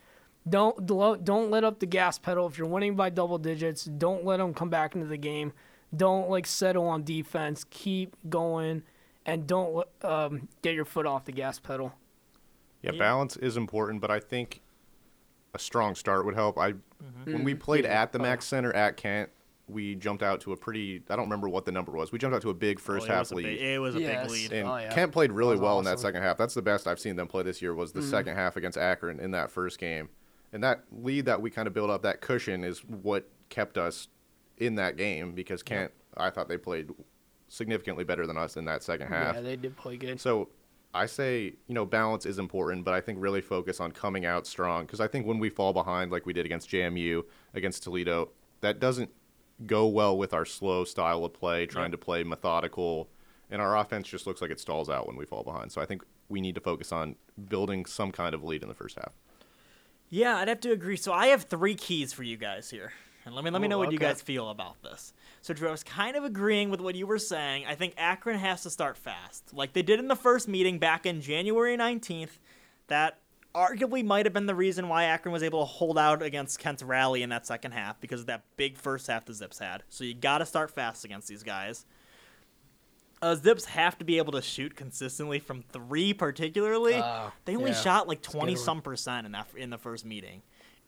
Don't 0.49 0.85
don't 0.85 1.49
let 1.49 1.63
up 1.63 1.79
the 1.79 1.85
gas 1.85 2.19
pedal 2.19 2.45
if 2.47 2.57
you're 2.57 2.67
winning 2.67 2.97
by 2.97 3.09
double 3.09 3.37
digits. 3.37 3.85
Don't 3.85 4.25
let 4.25 4.37
them 4.37 4.53
come 4.53 4.69
back 4.69 4.95
into 4.95 5.07
the 5.07 5.15
game. 5.15 5.53
Don't 5.95 6.29
like 6.29 6.45
settle 6.45 6.87
on 6.87 7.05
defense. 7.05 7.63
Keep 7.69 8.17
going, 8.27 8.83
and 9.25 9.45
don't 9.47 9.87
um, 10.03 10.47
get 10.61 10.73
your 10.75 10.85
foot 10.85 11.05
off 11.05 11.25
the 11.25 11.31
gas 11.31 11.59
pedal. 11.59 11.93
Yeah, 12.81 12.91
Yeah. 12.93 12.99
balance 12.99 13.37
is 13.37 13.57
important, 13.57 14.01
but 14.01 14.09
I 14.11 14.19
think 14.19 14.61
a 15.53 15.59
strong 15.59 15.95
start 15.95 16.25
would 16.25 16.35
help. 16.35 16.57
I 16.57 16.73
Mm-hmm. 17.01 17.33
when 17.33 17.43
we 17.43 17.55
played 17.55 17.83
at 17.85 18.11
the 18.11 18.19
MAC 18.19 18.43
Center 18.43 18.71
at 18.73 18.95
Kent, 18.95 19.31
we 19.67 19.95
jumped 19.95 20.21
out 20.21 20.39
to 20.41 20.51
a 20.53 20.57
pretty. 20.57 21.01
I 21.09 21.15
don't 21.15 21.25
remember 21.25 21.49
what 21.49 21.65
the 21.65 21.71
number 21.71 21.91
was. 21.93 22.11
We 22.11 22.19
jumped 22.19 22.35
out 22.35 22.43
to 22.43 22.51
a 22.51 22.53
big 22.53 22.77
Oh, 22.77 22.81
first 22.83 23.07
it 23.07 23.09
half 23.09 23.19
was 23.21 23.31
a 23.31 23.35
lead. 23.37 23.43
big, 23.45 23.61
it 23.61 23.79
was 23.79 23.95
a 23.95 24.01
Yes. 24.01 24.21
big 24.23 24.31
lead. 24.31 24.53
And 24.53 24.67
Oh, 24.69 24.77
yeah. 24.77 24.93
Kent 24.93 25.11
played 25.11 25.31
really 25.31 25.55
That 25.55 25.61
was 25.61 25.65
well 25.67 25.79
in 25.79 25.85
that 25.85 25.99
second 25.99 26.21
half. 26.21 26.37
That's 26.37 26.53
the 26.53 26.61
best 26.61 26.85
I've 26.87 26.99
seen 26.99 27.15
them 27.15 27.27
play 27.27 27.41
this 27.41 27.59
year. 27.61 27.73
Was 27.73 27.91
the 27.91 28.01
Mm. 28.01 28.09
second 28.11 28.35
half 28.35 28.55
against 28.55 28.77
Akron 28.77 29.19
in 29.19 29.31
that 29.31 29.49
first 29.49 29.79
game, 29.79 30.09
and 30.53 30.63
that 30.63 30.83
lead 30.91 31.25
that 31.25 31.41
we 31.41 31.49
kind 31.49 31.67
of 31.67 31.73
built 31.73 31.89
up, 31.89 32.03
that 32.03 32.21
cushion, 32.21 32.63
is 32.63 32.83
what 32.85 33.27
kept 33.49 33.79
us 33.79 34.09
in 34.57 34.75
that 34.75 34.95
game 34.95 35.31
because 35.33 35.63
Kent. 35.63 35.91
I 36.15 36.29
thought 36.29 36.49
they 36.49 36.57
played 36.57 36.91
significantly 37.51 38.05
better 38.05 38.25
than 38.25 38.37
us 38.37 38.55
in 38.55 38.63
that 38.63 38.81
second 38.81 39.07
half. 39.07 39.35
Yeah, 39.35 39.41
they 39.41 39.57
did 39.57 39.75
play 39.75 39.97
good. 39.97 40.21
So 40.21 40.47
I 40.93 41.05
say, 41.05 41.53
you 41.67 41.75
know, 41.75 41.85
balance 41.85 42.25
is 42.25 42.39
important, 42.39 42.85
but 42.85 42.93
I 42.93 43.01
think 43.01 43.19
really 43.21 43.41
focus 43.41 43.81
on 43.81 43.91
coming 43.91 44.25
out 44.25 44.47
strong 44.47 44.85
because 44.85 45.01
I 45.01 45.07
think 45.07 45.27
when 45.27 45.37
we 45.37 45.49
fall 45.49 45.73
behind, 45.73 46.11
like 46.11 46.25
we 46.25 46.31
did 46.31 46.45
against 46.45 46.69
JMU, 46.69 47.23
against 47.53 47.83
Toledo, 47.83 48.29
that 48.61 48.79
doesn't 48.79 49.09
go 49.65 49.85
well 49.85 50.17
with 50.17 50.33
our 50.33 50.45
slow 50.45 50.85
style 50.85 51.25
of 51.25 51.33
play, 51.33 51.65
trying 51.65 51.91
to 51.91 51.97
play 51.97 52.23
methodical, 52.23 53.09
and 53.49 53.61
our 53.61 53.77
offense 53.77 54.07
just 54.07 54.25
looks 54.25 54.41
like 54.41 54.49
it 54.49 54.59
stalls 54.59 54.89
out 54.89 55.05
when 55.05 55.17
we 55.17 55.25
fall 55.25 55.43
behind. 55.43 55.73
So 55.73 55.81
I 55.81 55.85
think 55.85 56.03
we 56.29 56.39
need 56.39 56.55
to 56.55 56.61
focus 56.61 56.93
on 56.93 57.17
building 57.49 57.85
some 57.85 58.13
kind 58.13 58.33
of 58.33 58.43
lead 58.45 58.63
in 58.63 58.69
the 58.69 58.75
first 58.75 58.97
half. 58.97 59.11
Yeah, 60.09 60.37
I'd 60.37 60.47
have 60.47 60.61
to 60.61 60.71
agree. 60.71 60.95
So 60.95 61.11
I 61.11 61.27
have 61.27 61.43
three 61.43 61.75
keys 61.75 62.13
for 62.13 62.23
you 62.23 62.37
guys 62.37 62.69
here. 62.69 62.93
And 63.25 63.35
let 63.35 63.43
me 63.43 63.51
let 63.51 63.61
me 63.61 63.67
know 63.67 63.77
what 63.77 63.91
you 63.91 63.99
guys 63.99 64.21
feel 64.21 64.49
about 64.49 64.81
this. 64.81 65.13
So 65.41 65.53
Drew, 65.53 65.67
I 65.67 65.71
was 65.71 65.83
kind 65.83 66.15
of 66.15 66.23
agreeing 66.23 66.69
with 66.69 66.81
what 66.81 66.95
you 66.95 67.05
were 67.05 67.19
saying. 67.19 67.65
I 67.67 67.75
think 67.75 67.93
Akron 67.97 68.39
has 68.39 68.63
to 68.63 68.69
start 68.69 68.97
fast. 68.97 69.53
Like 69.53 69.73
they 69.73 69.83
did 69.83 69.99
in 69.99 70.07
the 70.07 70.15
first 70.15 70.47
meeting 70.47 70.79
back 70.79 71.05
in 71.05 71.21
January 71.21 71.77
19th. 71.77 72.39
That 72.87 73.19
arguably 73.53 74.03
might 74.03 74.25
have 74.25 74.33
been 74.33 74.45
the 74.45 74.55
reason 74.55 74.87
why 74.87 75.05
Akron 75.05 75.31
was 75.31 75.43
able 75.43 75.59
to 75.59 75.65
hold 75.65 75.97
out 75.97 76.21
against 76.21 76.59
Kent's 76.59 76.83
rally 76.83 77.21
in 77.21 77.29
that 77.29 77.45
second 77.45 77.71
half 77.73 77.99
because 77.99 78.21
of 78.21 78.27
that 78.27 78.43
big 78.57 78.77
first 78.77 79.07
half 79.07 79.25
the 79.25 79.33
Zips 79.33 79.59
had. 79.59 79.83
So 79.89 80.03
you 80.03 80.13
got 80.13 80.39
to 80.39 80.45
start 80.45 80.71
fast 80.71 81.05
against 81.05 81.27
these 81.27 81.43
guys. 81.43 81.85
Uh, 83.21 83.35
Zips 83.35 83.65
have 83.65 83.97
to 83.99 84.05
be 84.05 84.17
able 84.17 84.31
to 84.31 84.41
shoot 84.41 84.75
consistently 84.75 85.37
from 85.37 85.63
three, 85.71 86.13
particularly. 86.13 86.95
Oh, 86.95 87.31
they 87.45 87.55
only 87.55 87.71
yeah. 87.71 87.81
shot 87.81 88.07
like 88.07 88.23
twenty 88.23 88.55
some 88.55 88.81
percent 88.81 89.27
in 89.27 89.33
that 89.33 89.47
in 89.55 89.69
the 89.69 89.77
first 89.77 90.05
meeting, 90.05 90.41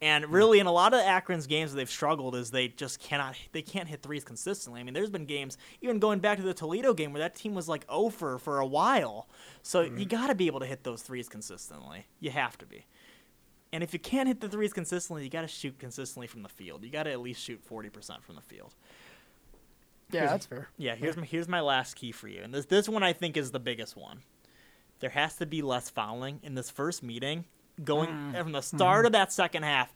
and 0.04 0.26
really 0.28 0.60
in 0.60 0.68
a 0.68 0.72
lot 0.72 0.94
of 0.94 1.00
Akron's 1.00 1.48
games 1.48 1.74
they've 1.74 1.90
struggled 1.90 2.36
is 2.36 2.52
they 2.52 2.68
just 2.68 3.00
cannot 3.00 3.36
they 3.54 3.62
can't 3.62 3.88
hit 3.88 4.02
threes 4.04 4.24
consistently. 4.24 4.82
I 4.82 4.84
mean, 4.84 4.94
there's 4.94 5.10
been 5.10 5.26
games 5.26 5.58
even 5.82 5.98
going 6.00 6.20
back 6.20 6.38
to 6.38 6.44
the 6.44 6.54
Toledo 6.54 6.94
game 6.94 7.14
where 7.14 7.22
that 7.22 7.36
team 7.36 7.56
was 7.56 7.70
like 7.70 7.86
over 7.88 8.38
for 8.38 8.60
a 8.60 8.66
while. 8.66 9.28
So 9.62 9.86
Mm-hmm. 9.86 9.98
you 9.98 10.06
got 10.06 10.28
to 10.28 10.36
be 10.36 10.48
able 10.48 10.60
to 10.60 10.66
hit 10.66 10.84
those 10.84 11.02
threes 11.02 11.30
consistently. 11.30 12.06
You 12.20 12.32
have 12.32 12.58
to 12.58 12.66
be. 12.66 12.86
And 13.72 13.82
if 13.82 13.94
you 13.94 14.00
can't 14.00 14.28
hit 14.28 14.42
the 14.42 14.50
threes 14.50 14.74
consistently, 14.74 15.24
you 15.24 15.30
got 15.32 15.42
to 15.42 15.48
shoot 15.48 15.80
consistently 15.80 16.28
from 16.28 16.44
the 16.44 16.50
field. 16.50 16.84
You 16.84 16.92
got 16.92 17.04
to 17.04 17.12
at 17.12 17.22
least 17.22 17.42
shoot 17.42 17.60
40% 17.68 18.22
from 18.22 18.36
the 18.36 18.42
field. 18.42 18.76
yeah, 20.12 20.28
that's 20.28 20.46
fair. 20.46 20.68
Yeah, 20.78 20.96
here's 20.96 21.18
my 21.18 21.26
here's 21.26 21.48
my 21.48 21.62
last 21.62 21.96
key 21.96 22.12
for 22.12 22.28
you, 22.28 22.42
and 22.44 22.54
this 22.54 22.66
this 22.66 22.88
one 22.90 23.04
I 23.04 23.14
think 23.14 23.36
is 23.38 23.52
the 23.52 23.60
biggest 23.60 23.96
one. 23.98 24.20
There 25.00 25.10
has 25.12 25.36
to 25.38 25.46
be 25.46 25.62
less 25.62 25.90
fouling 25.90 26.40
in 26.44 26.56
this 26.56 26.70
first 26.70 27.02
meeting. 27.04 27.46
Going 27.84 28.10
mm. 28.10 28.38
from 28.38 28.52
the 28.52 28.60
mm-hmm. 28.60 28.78
start 28.78 29.06
of 29.06 29.14
that 29.14 29.32
second 29.32 29.64
half, 29.64 29.94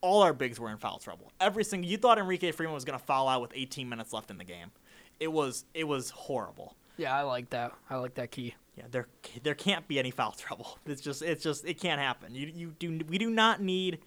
all 0.00 0.22
our 0.22 0.32
bigs 0.32 0.58
were 0.58 0.70
in 0.70 0.78
foul 0.78 0.98
trouble. 0.98 1.32
Every 1.40 1.64
single 1.64 1.90
you 1.90 1.96
thought 1.96 2.18
Enrique 2.18 2.52
Freeman 2.52 2.74
was 2.74 2.84
going 2.84 2.98
to 2.98 3.04
foul 3.04 3.28
out 3.28 3.42
with 3.42 3.52
18 3.54 3.88
minutes 3.88 4.12
left 4.12 4.30
in 4.30 4.38
the 4.38 4.44
game. 4.44 4.70
It 5.18 5.30
was 5.30 5.64
it 5.74 5.84
was 5.84 6.10
horrible. 6.10 6.76
Yeah, 6.96 7.16
I 7.16 7.22
like 7.22 7.50
that. 7.50 7.72
I 7.88 7.96
like 7.96 8.14
that 8.14 8.30
key. 8.30 8.54
Yeah, 8.76 8.84
there 8.90 9.08
there 9.42 9.54
can't 9.54 9.86
be 9.86 9.98
any 9.98 10.10
foul 10.10 10.32
trouble. 10.38 10.78
It's 10.86 11.02
just 11.02 11.22
it's 11.22 11.42
just 11.42 11.64
it 11.66 11.80
can't 11.80 12.00
happen. 12.00 12.34
You 12.34 12.50
you 12.54 12.74
do 12.78 13.00
we 13.08 13.18
do 13.18 13.30
not 13.30 13.60
need 13.60 13.98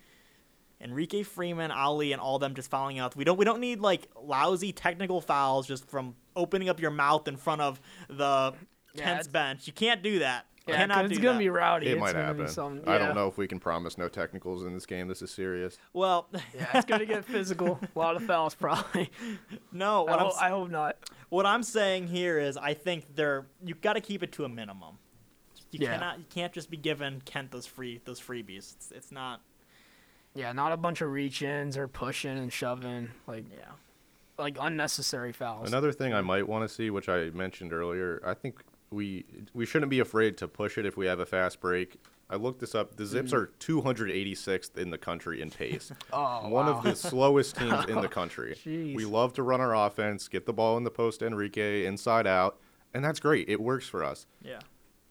Enrique 0.82 1.24
Freeman, 1.24 1.72
Ali, 1.72 2.12
and 2.12 2.22
all 2.22 2.40
them 2.40 2.56
just 2.56 2.70
fouling 2.70 3.00
out. 3.00 3.16
We 3.16 3.24
don't 3.24 3.38
we 3.38 3.46
don't 3.46 3.60
need 3.60 3.80
like 3.80 4.08
lousy 4.22 4.74
technical 4.74 5.22
fouls 5.22 5.68
just 5.68 5.88
from 5.88 6.16
opening 6.36 6.70
up 6.70 6.80
your 6.80 6.92
mouth 6.92 7.28
in 7.28 7.38
front 7.38 7.62
of 7.62 7.80
the 8.10 8.54
Yeah, 8.94 9.04
Kent's 9.04 9.28
bench. 9.28 9.68
You 9.68 9.74
can't 9.74 10.04
do 10.04 10.20
that. 10.20 10.46
Yeah, 10.66 10.76
'cause 10.76 10.80
Cannot 10.82 11.06
it's 11.06 11.16
do 11.16 11.22
gonna 11.22 11.34
that. 11.34 11.40
be 11.40 11.50
rowdy. 11.50 11.88
It 11.88 11.92
it's 11.94 12.00
might 12.00 12.14
gonna 12.14 12.24
happen. 12.26 12.46
Be 12.46 12.50
some, 12.50 12.82
I 12.88 12.94
yeah. 12.94 12.98
don't 13.00 13.16
know 13.16 13.28
if 13.28 13.38
we 13.38 13.48
can 13.48 13.60
promise 13.60 13.98
no 13.98 14.08
technicals 14.08 14.64
in 14.64 14.74
this 14.74 14.86
game. 14.86 15.08
This 15.10 15.22
is 15.22 15.30
serious. 15.32 15.78
Well, 15.92 16.28
Yeah, 16.56 16.68
it's 16.74 16.86
gonna 16.86 17.06
get 17.06 17.26
physical. 17.26 17.80
A 17.96 18.00
lot 18.00 18.16
of 18.16 18.24
fouls, 18.24 18.56
probably. 18.56 19.12
no. 19.74 20.06
I, 20.08 20.12
What 20.12 20.20
I'm, 20.20 20.26
hope, 20.28 20.42
I 20.42 20.50
hope 20.50 20.70
not. 20.70 20.98
what 21.30 21.46
I'm 21.46 21.64
saying 21.64 22.08
here 22.08 22.40
is, 22.40 22.56
I 22.56 22.74
think 22.74 23.16
they're 23.16 23.46
you 23.64 23.76
got 23.76 23.94
to 23.94 24.02
keep 24.02 24.24
it 24.24 24.32
to 24.34 24.46
a 24.46 24.50
minimum. 24.50 25.00
You 25.72 25.80
Yeah. 25.82 25.96
cannot. 25.96 26.20
You 26.20 26.26
can't 26.34 26.54
just 26.54 26.70
be 26.70 26.78
giving 26.78 27.20
Kent 27.26 27.52
those 27.52 27.66
free 27.66 28.00
those 28.06 28.22
freebies. 28.22 28.74
It's, 28.76 28.92
it's 28.96 29.12
not. 29.12 29.42
Yeah, 30.36 30.52
not 30.54 30.72
a 30.72 30.78
bunch 30.78 31.02
of 31.02 31.12
reach-ins 31.12 31.78
or 31.78 31.88
pushing 31.88 32.38
and 32.38 32.52
shoving, 32.54 33.10
like 33.28 33.46
Yeah. 33.52 33.66
like 34.38 34.58
unnecessary 34.62 35.32
fouls. 35.34 35.68
Another 35.68 35.92
thing 35.92 36.14
I 36.14 36.22
might 36.22 36.48
want 36.48 36.68
to 36.68 36.74
see, 36.74 36.90
which 36.90 37.10
I 37.10 37.32
mentioned 37.32 37.74
earlier, 37.74 38.22
I 38.26 38.34
think 38.34 38.64
we 38.94 39.26
we 39.54 39.66
shouldn't 39.66 39.90
be 39.90 40.00
afraid 40.00 40.38
to 40.38 40.48
push 40.48 40.78
it 40.78 40.86
if 40.86 40.96
we 40.96 41.06
have 41.08 41.20
a 41.20 41.26
fast 41.26 41.60
break. 41.60 41.98
I 42.30 42.36
looked 42.36 42.62
this 42.62 42.74
up. 42.74 42.96
The 42.96 43.06
Zips 43.06 43.32
mm. 43.32 43.38
are 43.38 43.52
286th 43.60 44.78
in 44.78 44.90
the 44.90 44.98
country 44.98 45.42
in 45.42 45.52
pace. 45.52 45.92
oh, 46.14 46.48
One 46.48 46.66
wow. 46.66 46.78
of 46.78 46.84
the 46.84 46.96
slowest 46.96 47.56
teams 47.58 47.86
in 47.86 48.02
the 48.02 48.08
country. 48.08 48.56
Jeez. 48.56 48.96
We 48.96 49.06
love 49.06 49.34
to 49.34 49.44
run 49.44 49.62
our 49.62 49.76
offense, 49.76 50.28
get 50.28 50.46
the 50.46 50.54
ball 50.54 50.78
in 50.78 50.84
the 50.84 50.90
post 50.90 51.22
Enrique, 51.22 51.86
inside 51.86 52.26
out, 52.26 52.60
and 52.94 53.04
that's 53.04 53.20
great. 53.20 53.50
It 53.50 53.62
works 53.62 53.88
for 53.88 54.04
us. 54.04 54.26
Yeah. 54.42 54.60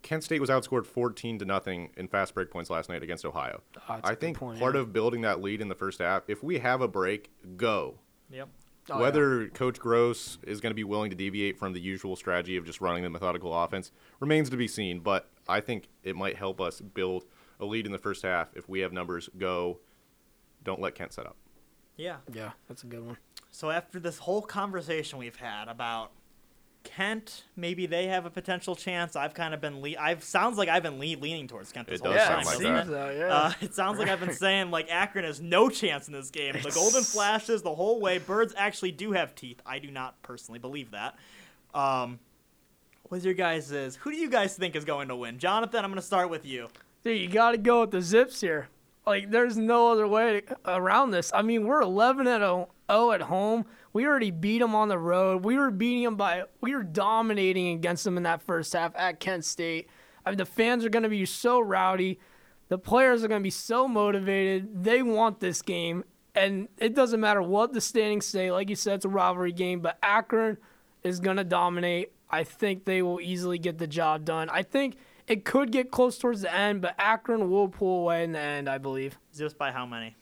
Kent 0.03 0.25
State 0.25 0.41
was 0.41 0.51
outscored 0.51 0.85
14 0.85 1.39
to 1.39 1.45
nothing 1.45 1.91
in 1.97 2.09
fast 2.09 2.35
break 2.35 2.51
points 2.51 2.71
last 2.71 2.89
night 2.89 3.05
against 3.05 3.25
Ohio. 3.25 3.63
Oh, 3.89 4.01
I 4.03 4.17
think 4.17 4.39
point, 4.39 4.59
part 4.59 4.75
yeah. 4.75 4.81
of 4.81 4.93
building 4.93 5.21
that 5.21 5.41
lead 5.41 5.61
in 5.61 5.69
the 5.69 5.77
first 5.77 6.01
half, 6.01 6.25
if 6.27 6.43
we 6.43 6.59
have 6.59 6.81
a 6.81 6.89
break, 6.89 7.31
go. 7.57 7.99
Yep. 8.31 8.49
Oh, 8.91 8.97
yeah. 8.97 9.01
Whether 9.01 9.49
Coach 9.49 9.79
Groce 9.79 10.39
is 10.45 10.61
going 10.61 10.71
to 10.71 10.75
be 10.75 10.85
willing 10.85 11.11
to 11.11 11.17
deviate 11.17 11.59
from 11.59 11.73
the 11.73 11.81
usual 11.81 12.17
strategy 12.17 12.57
of 12.57 12.65
just 12.65 12.81
running 12.81 13.03
the 13.03 13.11
methodical 13.11 13.57
offense 13.57 13.93
remains 14.19 14.51
to 14.51 14.57
be 14.57 14.67
seen, 14.67 15.01
but 15.01 15.29
I 15.49 15.61
think 15.61 15.89
it 16.03 16.17
might 16.17 16.37
help 16.37 16.61
us 16.61 16.81
build 16.81 17.25
a 17.61 17.65
lead 17.65 17.87
in 17.87 17.93
the 17.93 17.99
first 17.99 18.23
half 18.23 18.49
if 18.57 18.69
we 18.69 18.81
have 18.81 18.93
numbers 18.93 19.29
go. 19.39 19.79
Don't 20.65 20.81
let 20.81 20.95
Kent 20.95 21.13
set 21.13 21.27
up. 21.27 21.37
Yeah. 21.97 22.17
Yeah, 22.33 22.53
that's 22.67 22.83
a 22.83 22.87
good 22.87 23.07
one. 23.07 23.19
So 23.51 23.71
after 23.71 24.01
this 24.01 24.19
whole 24.19 24.43
conversation 24.43 25.19
we've 25.19 25.37
had 25.37 25.69
about 25.69 26.11
Kent, 26.85 27.45
maybe 27.57 27.87
they 27.87 28.07
have 28.07 28.27
a 28.27 28.31
potential 28.31 28.75
chance. 28.77 29.17
I've 29.17 29.35
kind 29.35 29.55
of 29.55 29.61
been 29.61 29.81
le- 29.81 29.97
I've 29.99 30.23
sounds 30.25 30.59
like 30.59 30.69
I've 30.69 30.83
been 30.83 30.99
le- 30.99 31.19
leaning 31.21 31.47
towards 31.49 31.73
Kent 31.73 31.89
this 31.89 32.01
It 32.01 32.07
whole 32.07 32.15
does 32.15 32.27
time. 32.27 32.45
sound 32.45 32.47
like 32.65 32.77
doesn't 32.87 32.93
that. 32.93 33.11
it? 33.15 33.19
Yeah. 33.19 33.35
Uh, 33.35 33.53
it 33.61 33.75
sounds 33.75 33.99
like 33.99 34.09
I've 34.09 34.21
been 34.21 34.33
saying 34.35 34.71
like 34.71 34.91
Akron 34.91 35.25
has 35.25 35.41
no 35.41 35.69
chance 35.69 36.07
in 36.09 36.13
this 36.13 36.31
game. 36.31 36.55
The 36.63 36.71
Golden 36.71 37.03
Flashes 37.03 37.63
the 37.63 37.75
whole 37.75 38.01
way. 38.01 38.19
Birds 38.19 38.55
actually 38.57 38.93
do 38.93 39.13
have 39.13 39.35
teeth. 39.35 39.61
I 39.65 39.79
do 39.79 39.91
not 39.91 40.21
personally 40.23 40.59
believe 40.59 40.91
that. 40.93 41.17
Um, 41.75 42.19
what's 43.05 43.25
your 43.25 43.35
guys' 43.35 43.71
is? 43.73 43.97
Who 43.97 44.11
do 44.11 44.17
you 44.17 44.29
guys 44.31 44.57
think 44.57 44.77
is 44.77 44.85
going 44.85 45.09
to 45.09 45.17
win? 45.17 45.39
Jonathan, 45.39 45.85
I'm 45.85 45.91
going 45.91 46.01
to 46.01 46.07
start 46.07 46.31
with 46.31 46.45
you. 46.45 46.69
Dude, 47.05 47.21
you 47.21 47.29
got 47.29 47.53
to 47.53 47.59
go 47.59 47.81
with 47.83 47.91
the 47.91 48.01
Zips 48.03 48.41
here. 48.41 48.69
Like, 49.07 49.31
there's 49.31 49.57
no 49.57 49.91
other 49.91 50.07
way 50.07 50.43
around 50.65 51.11
this. 51.11 51.33
I 51.35 51.43
mean, 51.43 51.67
we're 51.67 51.81
11 51.81 52.29
at 52.29 52.39
0 52.39 52.69
at 53.13 53.23
home. 53.23 53.65
We 53.93 54.07
already 54.07 54.31
beat 54.31 54.61
them 54.61 54.75
on 54.75 54.89
the 54.89 54.99
road. 54.99 55.45
We 55.45 55.57
were 55.57 55.71
beating 55.71 56.05
them 56.05 56.17
by, 56.17 56.45
we 56.61 56.75
were 56.75 56.83
dominating 56.83 57.77
against 57.77 58.05
them 58.05 58.17
in 58.17 58.23
that 58.23 58.43
first 58.43 58.73
half 58.73 58.93
at 58.97 59.21
Kent 59.21 59.45
State. 59.45 59.89
I 60.25 60.31
mean, 60.31 60.39
the 60.39 60.47
fans 60.47 60.85
are 60.85 60.89
going 60.89 61.03
to 61.03 61.09
be 61.09 61.27
so 61.27 61.61
rowdy. 61.61 62.19
The 62.69 62.79
players 62.79 63.23
are 63.23 63.29
going 63.29 63.41
to 63.41 63.45
be 63.45 63.51
so 63.51 63.87
motivated. 63.87 64.85
They 64.85 65.03
want 65.03 65.41
this 65.41 65.61
game. 65.61 66.05
And 66.35 66.69
it 66.79 66.95
doesn't 66.95 67.21
matter 67.21 67.43
what 67.43 67.75
the 67.75 67.81
standings 67.81 68.25
say. 68.25 68.51
Like 68.51 68.71
you 68.71 68.77
said, 68.77 68.95
it's 68.95 69.05
a 69.05 69.11
rivalry 69.11 69.53
game, 69.53 69.81
but 69.81 69.99
Akron 70.03 70.57
is 71.03 71.21
going 71.21 71.37
to 71.37 71.45
dominate. 71.45 72.13
I 72.31 72.45
think 72.45 72.87
they 72.87 73.03
will 73.03 73.21
easily 73.21 73.59
get 73.59 73.77
the 73.77 73.87
job 73.87 74.25
done. 74.25 74.49
I 74.49 74.63
think 74.63 74.97
it 75.29 75.45
could 75.45 75.71
get 75.71 75.91
close 75.91 76.17
towards 76.17 76.41
the 76.41 76.55
end, 76.55 76.81
but 76.81 76.95
Akron 76.99 77.51
will 77.51 77.69
pull 77.69 78.01
away 78.01 78.25
in 78.25 78.33
the 78.33 78.39
end, 78.39 78.71
I 78.71 78.79
believe. 78.79 79.19
Just 79.37 79.59
by 79.59 79.71
how 79.71 79.85
many? 79.85 80.17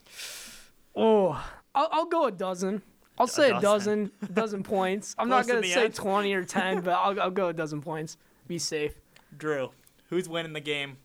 Oh, 0.96 1.40
I'll, 1.74 1.88
I'll 1.92 2.06
go 2.06 2.26
a 2.26 2.33
dozen. 2.33 2.83
I'll 3.20 3.26
say 3.26 3.50
a 3.50 3.61
dozen. 3.61 4.11
dozen, 4.20 4.35
dozen 4.35 4.62
points. 4.62 5.14
I'm 5.18 5.28
Close 5.28 5.46
not 5.46 5.54
gonna 5.54 5.66
say 5.66 5.85
end? 5.87 5.94
20 5.94 6.33
or 6.35 6.44
10, 6.44 6.80
but 6.80 6.92
I'll, 6.92 7.20
I'll 7.20 7.30
go 7.30 7.48
a 7.48 7.52
dozen 7.52 7.80
points. 7.80 8.16
Be 8.48 8.59
safe. 8.59 8.94
Drew, 9.37 9.70
who's 10.09 10.28
winning 10.28 10.52
the 10.54 10.61
game? 10.61 10.96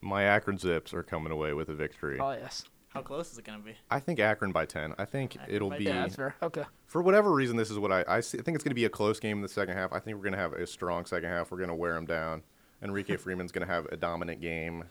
My 0.00 0.22
Akron 0.24 0.58
Zips 0.58 0.94
are 0.94 1.02
coming 1.02 1.32
away 1.32 1.52
with 1.52 1.68
a 1.68 1.74
victory. 1.74 2.18
Oh 2.20 2.32
yes. 2.32 2.64
How 2.90 3.02
close 3.02 3.30
is 3.30 3.36
it 3.36 3.44
going 3.44 3.58
to 3.58 3.64
be? 3.64 3.74
I 3.90 4.00
think 4.00 4.18
Akron 4.20 4.52
by 4.52 4.64
10. 4.64 4.94
I 4.96 5.04
think 5.04 5.36
it'll 5.48 5.68
be, 5.68 5.84
Yeah, 5.84 6.00
that's 6.00 6.16
fair. 6.16 6.34
Okay. 6.42 6.64
for 6.86 7.02
whatever 7.02 7.30
reason, 7.30 7.54
this 7.58 7.70
is 7.70 7.78
what 7.78 7.92
I, 7.92 8.02
I, 8.08 8.20
see, 8.20 8.38
I 8.38 8.42
think 8.42 8.54
it's 8.54 8.64
going 8.64 8.70
to 8.70 8.74
be 8.74 8.86
a 8.86 8.88
close 8.88 9.20
game 9.20 9.36
in 9.36 9.42
the 9.42 9.50
second 9.50 9.76
half. 9.76 9.92
I 9.92 9.98
think 9.98 10.16
we're 10.16 10.22
going 10.22 10.32
to 10.32 10.38
have 10.38 10.54
a 10.54 10.66
strong 10.66 11.04
second 11.04 11.28
half. 11.28 11.50
We're 11.50 11.58
going 11.58 11.68
to 11.68 11.74
wear 11.74 11.92
them 11.92 12.06
down. 12.06 12.42
Enrique 12.82 13.16
Freeman's 13.18 13.52
going 13.52 13.66
to 13.66 13.70
have 13.70 13.84
a 13.92 13.98
dominant 13.98 14.40
game. 14.40 14.84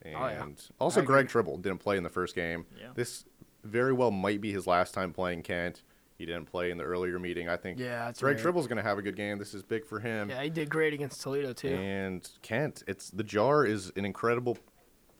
And 0.00 0.16
Oh, 0.16 0.28
yeah. 0.28 0.46
also, 0.80 1.02
I 1.02 1.04
Greg 1.04 1.28
Tribble 1.28 1.58
didn't 1.58 1.80
play 1.80 1.98
in 1.98 2.04
the 2.04 2.08
first 2.08 2.34
game. 2.34 2.64
Yeah. 2.80 2.88
This 2.94 3.26
very 3.64 3.92
well 3.92 4.10
might 4.10 4.40
be 4.40 4.52
his 4.52 4.66
last 4.66 4.94
time 4.94 5.12
playing 5.12 5.42
Kent. 5.42 5.82
He 6.16 6.26
didn't 6.26 6.44
play 6.46 6.70
in 6.70 6.78
the 6.78 6.84
earlier 6.84 7.18
meeting. 7.18 7.48
I 7.48 7.56
think 7.56 7.78
Yeah, 7.78 8.04
that's 8.06 8.20
Greg 8.20 8.36
right. 8.36 8.42
Tribble's 8.42 8.66
going 8.68 8.76
to 8.76 8.82
have 8.84 8.98
a 8.98 9.02
good 9.02 9.16
game. 9.16 9.38
This 9.38 9.52
is 9.52 9.62
big 9.64 9.84
for 9.84 9.98
him. 9.98 10.30
Yeah, 10.30 10.42
he 10.42 10.50
did 10.50 10.70
great 10.70 10.94
against 10.94 11.20
Toledo 11.20 11.52
too. 11.52 11.68
And 11.74 12.28
Kent, 12.42 12.84
it's 12.86 13.10
the 13.10 13.24
jar 13.24 13.66
is 13.66 13.90
an 13.96 14.04
incredible 14.04 14.56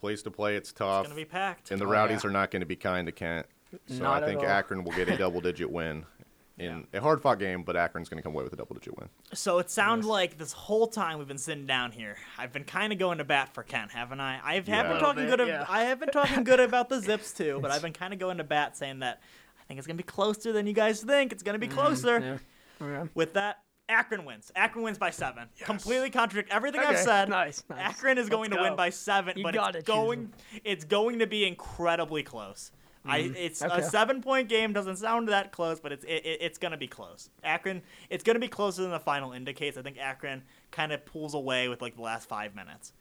place 0.01 0.23
to 0.23 0.31
play. 0.31 0.55
It's 0.57 0.73
tough. 0.73 1.07
It's 1.07 1.13
going 1.13 1.21
to 1.25 1.27
be 1.27 1.31
packed. 1.31 1.71
and 1.73 1.81
the 1.81 1.87
Oh, 1.87 1.91
Rowdies 1.91 2.23
yeah. 2.23 2.31
are 2.31 2.33
not 2.33 2.51
going 2.53 2.61
to 2.61 2.67
be 2.67 2.77
kind 2.77 3.07
to 3.07 3.13
Kent. 3.13 3.47
So 3.89 4.05
Not 4.05 4.23
I 4.23 4.27
at 4.27 4.29
think 4.29 4.41
all. 4.41 4.47
Akron 4.47 4.85
will 4.85 4.93
get 4.93 5.09
a 5.09 5.17
double 5.17 5.41
digit 5.41 5.69
win 5.71 6.07
in 6.59 6.87
a 6.93 7.01
hard 7.01 7.21
fought 7.21 7.39
game, 7.39 7.63
but 7.65 7.77
Akron's 7.77 8.09
going 8.09 8.19
to 8.19 8.23
come 8.23 8.33
away 8.33 8.45
with 8.45 8.53
a 8.53 8.57
double 8.57 8.75
digit 8.75 8.97
win. 8.99 9.09
So 9.33 9.59
it 9.59 9.71
sounds 9.71 10.07
like 10.07 10.39
this 10.39 10.53
whole 10.53 10.87
time 10.87 11.19
we've 11.19 11.27
been 11.29 11.37
sitting 11.39 11.67
down 11.67 11.91
here, 11.93 12.17
I've 12.39 12.53
been 12.53 12.65
kind 12.65 12.93
of 12.93 12.99
going 12.99 13.19
to 13.19 13.25
bat 13.25 13.53
for 13.55 13.63
Kent, 13.65 13.91
haven't 13.91 14.21
I? 14.21 14.41
I 14.45 14.55
have 14.55 14.69
Yeah. 14.69 14.85
been 14.85 15.01
talking 15.01 15.25
little 15.29 15.47
good. 15.47 15.53
bit, 15.53 15.61
Of. 15.63 15.67
I 15.71 15.85
have 15.85 15.99
been 15.99 16.11
talking 16.11 16.45
good 16.45 16.61
about 16.61 16.89
the 16.89 17.01
Zips 17.03 17.33
too, 17.33 17.59
but 17.61 17.71
I've 17.73 17.83
been 17.83 17.93
kind 17.93 18.13
of 18.13 18.21
going 18.21 18.39
to 18.39 18.45
bat, 18.45 18.77
saying 18.77 19.01
that 19.01 19.21
I 19.61 19.65
think 19.67 19.79
it's 19.79 19.87
gonna 19.87 19.97
be 19.97 20.03
closer 20.03 20.53
than 20.53 20.67
you 20.67 20.75
guys 20.75 21.03
think. 21.03 21.33
It's 21.33 21.43
gonna 21.43 21.59
be 21.59 21.69
closer. 21.69 22.21
Mm, 22.21 22.39
Yeah. 22.81 22.87
Okay. 22.87 23.11
With 23.15 23.33
that, 23.35 23.61
Akron 23.89 24.25
wins. 24.25 24.53
Akron 24.55 24.85
wins 24.85 24.99
by 24.99 25.11
seven. 25.11 25.49
Completely 25.61 26.11
contradict 26.11 26.53
everything 26.53 26.81
I've 26.81 26.99
said. 26.99 27.29
nice, 27.29 27.63
nice. 27.69 27.79
Akron 27.81 28.17
is 28.19 28.29
going 28.29 28.51
Let's 28.51 28.63
to 28.63 28.69
win 28.69 28.77
by 28.77 28.91
seven, 28.91 29.37
You 29.39 29.43
but 29.43 29.55
it's 29.75 29.85
going. 29.87 30.33
It's 30.65 30.85
going 30.85 31.19
to 31.19 31.27
be 31.27 31.47
incredibly 31.47 32.23
close. 32.23 32.71
I, 33.07 33.19
it's 33.37 33.61
Mm-hmm. 33.63 33.73
okay. 33.73 33.83
a 33.83 33.91
seven-point 33.91 34.49
game. 34.49 34.73
Doesn't 34.73 34.97
sound 34.97 35.29
that 35.29 35.53
close, 35.53 35.79
but 35.81 35.93
it's 35.93 36.05
it, 36.05 36.25
it- 36.25 36.39
it's 36.41 36.59
going 36.59 36.73
to 36.73 36.79
be 36.79 36.87
close. 36.87 37.29
Akron, 37.43 37.83
it's 38.11 38.25
going 38.25 38.35
to 38.35 38.41
be 38.41 38.49
closer 38.49 38.83
than 38.83 38.91
the 38.91 38.99
final 39.01 39.33
indicates. 39.33 39.77
I 39.77 39.83
think 39.83 39.99
Akron 39.99 40.43
kind 40.71 40.93
of 40.93 41.05
pulls 41.05 41.35
away 41.35 41.69
with 41.69 41.83
like 41.83 41.97
the 41.97 42.03
last 42.03 42.29
five 42.29 42.55
minutes. 42.55 42.93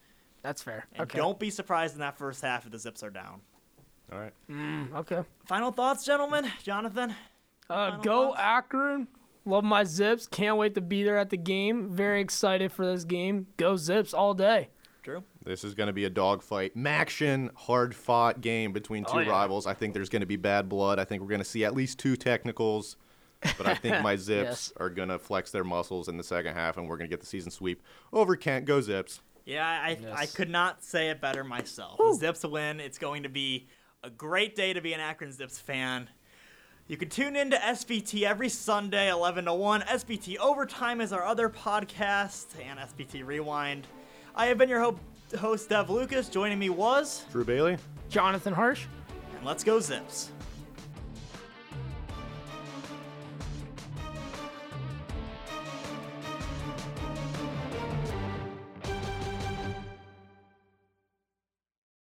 That's 0.42 0.62
fair. 0.62 0.86
And 0.94 1.04
okay. 1.04 1.18
don't 1.18 1.40
be 1.40 1.50
surprised 1.50 1.94
in 1.94 2.02
that 2.02 2.18
first 2.18 2.42
half 2.42 2.66
if 2.66 2.72
the 2.72 2.80
Zips 2.80 3.02
are 3.02 3.10
down. 3.10 3.40
All 4.12 4.20
right. 4.20 4.34
Mm, 4.50 4.94
okay. 4.96 5.22
Final 5.46 5.72
thoughts, 5.72 6.04
gentlemen. 6.06 6.52
Jonathan. 6.64 7.16
Uh, 7.70 7.98
go 7.98 8.28
thoughts? 8.30 8.40
Akron. 8.42 9.08
Love 9.46 9.64
my 9.64 9.84
Zips. 9.86 10.28
Can't 10.28 10.58
wait 10.58 10.76
to 10.76 10.82
be 10.82 11.04
there 11.04 11.18
at 11.18 11.30
the 11.30 11.38
game. 11.38 11.90
Very 11.90 12.20
excited 12.22 12.72
for 12.74 12.86
this 12.86 13.06
game. 13.06 13.48
Go 13.58 13.78
Zips 13.78 14.14
all 14.14 14.34
day. 14.34 14.68
Drew. 15.02 15.24
This 15.46 15.64
is 15.64 15.74
going 15.76 15.88
to 15.88 15.94
be 15.94 16.06
a 16.06 16.10
dogfight, 16.10 16.76
MACtion, 16.76 17.54
hard 17.56 17.94
fought 17.96 18.40
game 18.42 18.72
between 18.72 19.04
oh, 19.08 19.12
two 19.14 19.18
Oh, 19.20 19.22
yeah. 19.22 19.30
rivals. 19.30 19.68
I 19.68 19.74
think 19.74 19.94
there's 19.94 20.10
going 20.10 20.22
to 20.22 20.26
be 20.26 20.38
bad 20.38 20.70
blood. 20.70 21.00
I 21.00 21.04
think 21.06 21.22
we're 21.22 21.28
going 21.30 21.40
to 21.42 21.46
see 21.46 21.66
at 21.66 21.74
least 21.74 22.00
two 22.00 22.16
technicals. 22.16 22.96
But 23.58 23.68
I 23.68 23.76
think 23.76 24.02
my 24.02 24.16
Zips 24.18 24.70
Yes. 24.70 24.74
are 24.78 24.90
going 24.90 25.10
to 25.10 25.20
flex 25.20 25.52
their 25.52 25.66
muscles 25.66 26.08
in 26.08 26.16
the 26.16 26.24
second 26.24 26.54
half, 26.54 26.78
and 26.78 26.88
we're 26.88 26.96
going 26.98 27.10
to 27.10 27.14
get 27.14 27.20
the 27.20 27.26
season 27.26 27.52
sweep 27.52 27.82
over 28.14 28.38
Kent. 28.38 28.64
Go 28.66 28.80
Zips. 28.80 29.20
Yeah, 29.46 29.68
I 29.68 29.98
I 30.16 30.26
could 30.28 30.50
not 30.50 30.82
say 30.82 31.10
it 31.10 31.20
better 31.20 31.44
myself. 31.44 31.98
The 31.98 32.14
Zips 32.14 32.46
win. 32.46 32.80
It's 32.80 32.98
going 32.98 33.24
to 33.24 33.30
be 33.30 33.68
a 34.02 34.10
great 34.10 34.56
day 34.56 34.72
to 34.72 34.80
be 34.80 34.94
an 34.94 35.02
Akron 35.02 35.34
Zips 35.34 35.60
fan. 35.60 36.10
You 36.88 36.96
can 36.96 37.10
tune 37.10 37.36
in 37.36 37.52
to 37.52 37.58
SPT 37.58 38.24
every 38.24 38.48
Sunday, 38.50 39.10
11 39.10 39.46
to 39.46 39.54
1. 39.54 39.82
SPT 39.82 40.38
Overtime 40.38 41.02
is 41.02 41.12
our 41.12 41.26
other 41.26 41.50
podcast, 41.50 42.46
and 42.66 42.80
SPT 42.80 43.26
Rewind. 43.26 43.88
I 44.36 44.46
have 44.46 44.58
been 44.58 44.70
your 44.70 44.80
ho- 44.82 45.00
host, 45.38 45.70
Dev 45.70 45.90
Lucas. 45.90 46.30
Joining 46.30 46.60
me 46.60 46.70
was, 46.70 47.26
Drew 47.32 47.44
Bailey. 47.46 47.78
Jonathan 48.10 48.54
Harsh. 48.54 48.86
and 49.38 49.46
let's 49.46 49.64
go 49.64 49.80
Zips. 49.80 50.30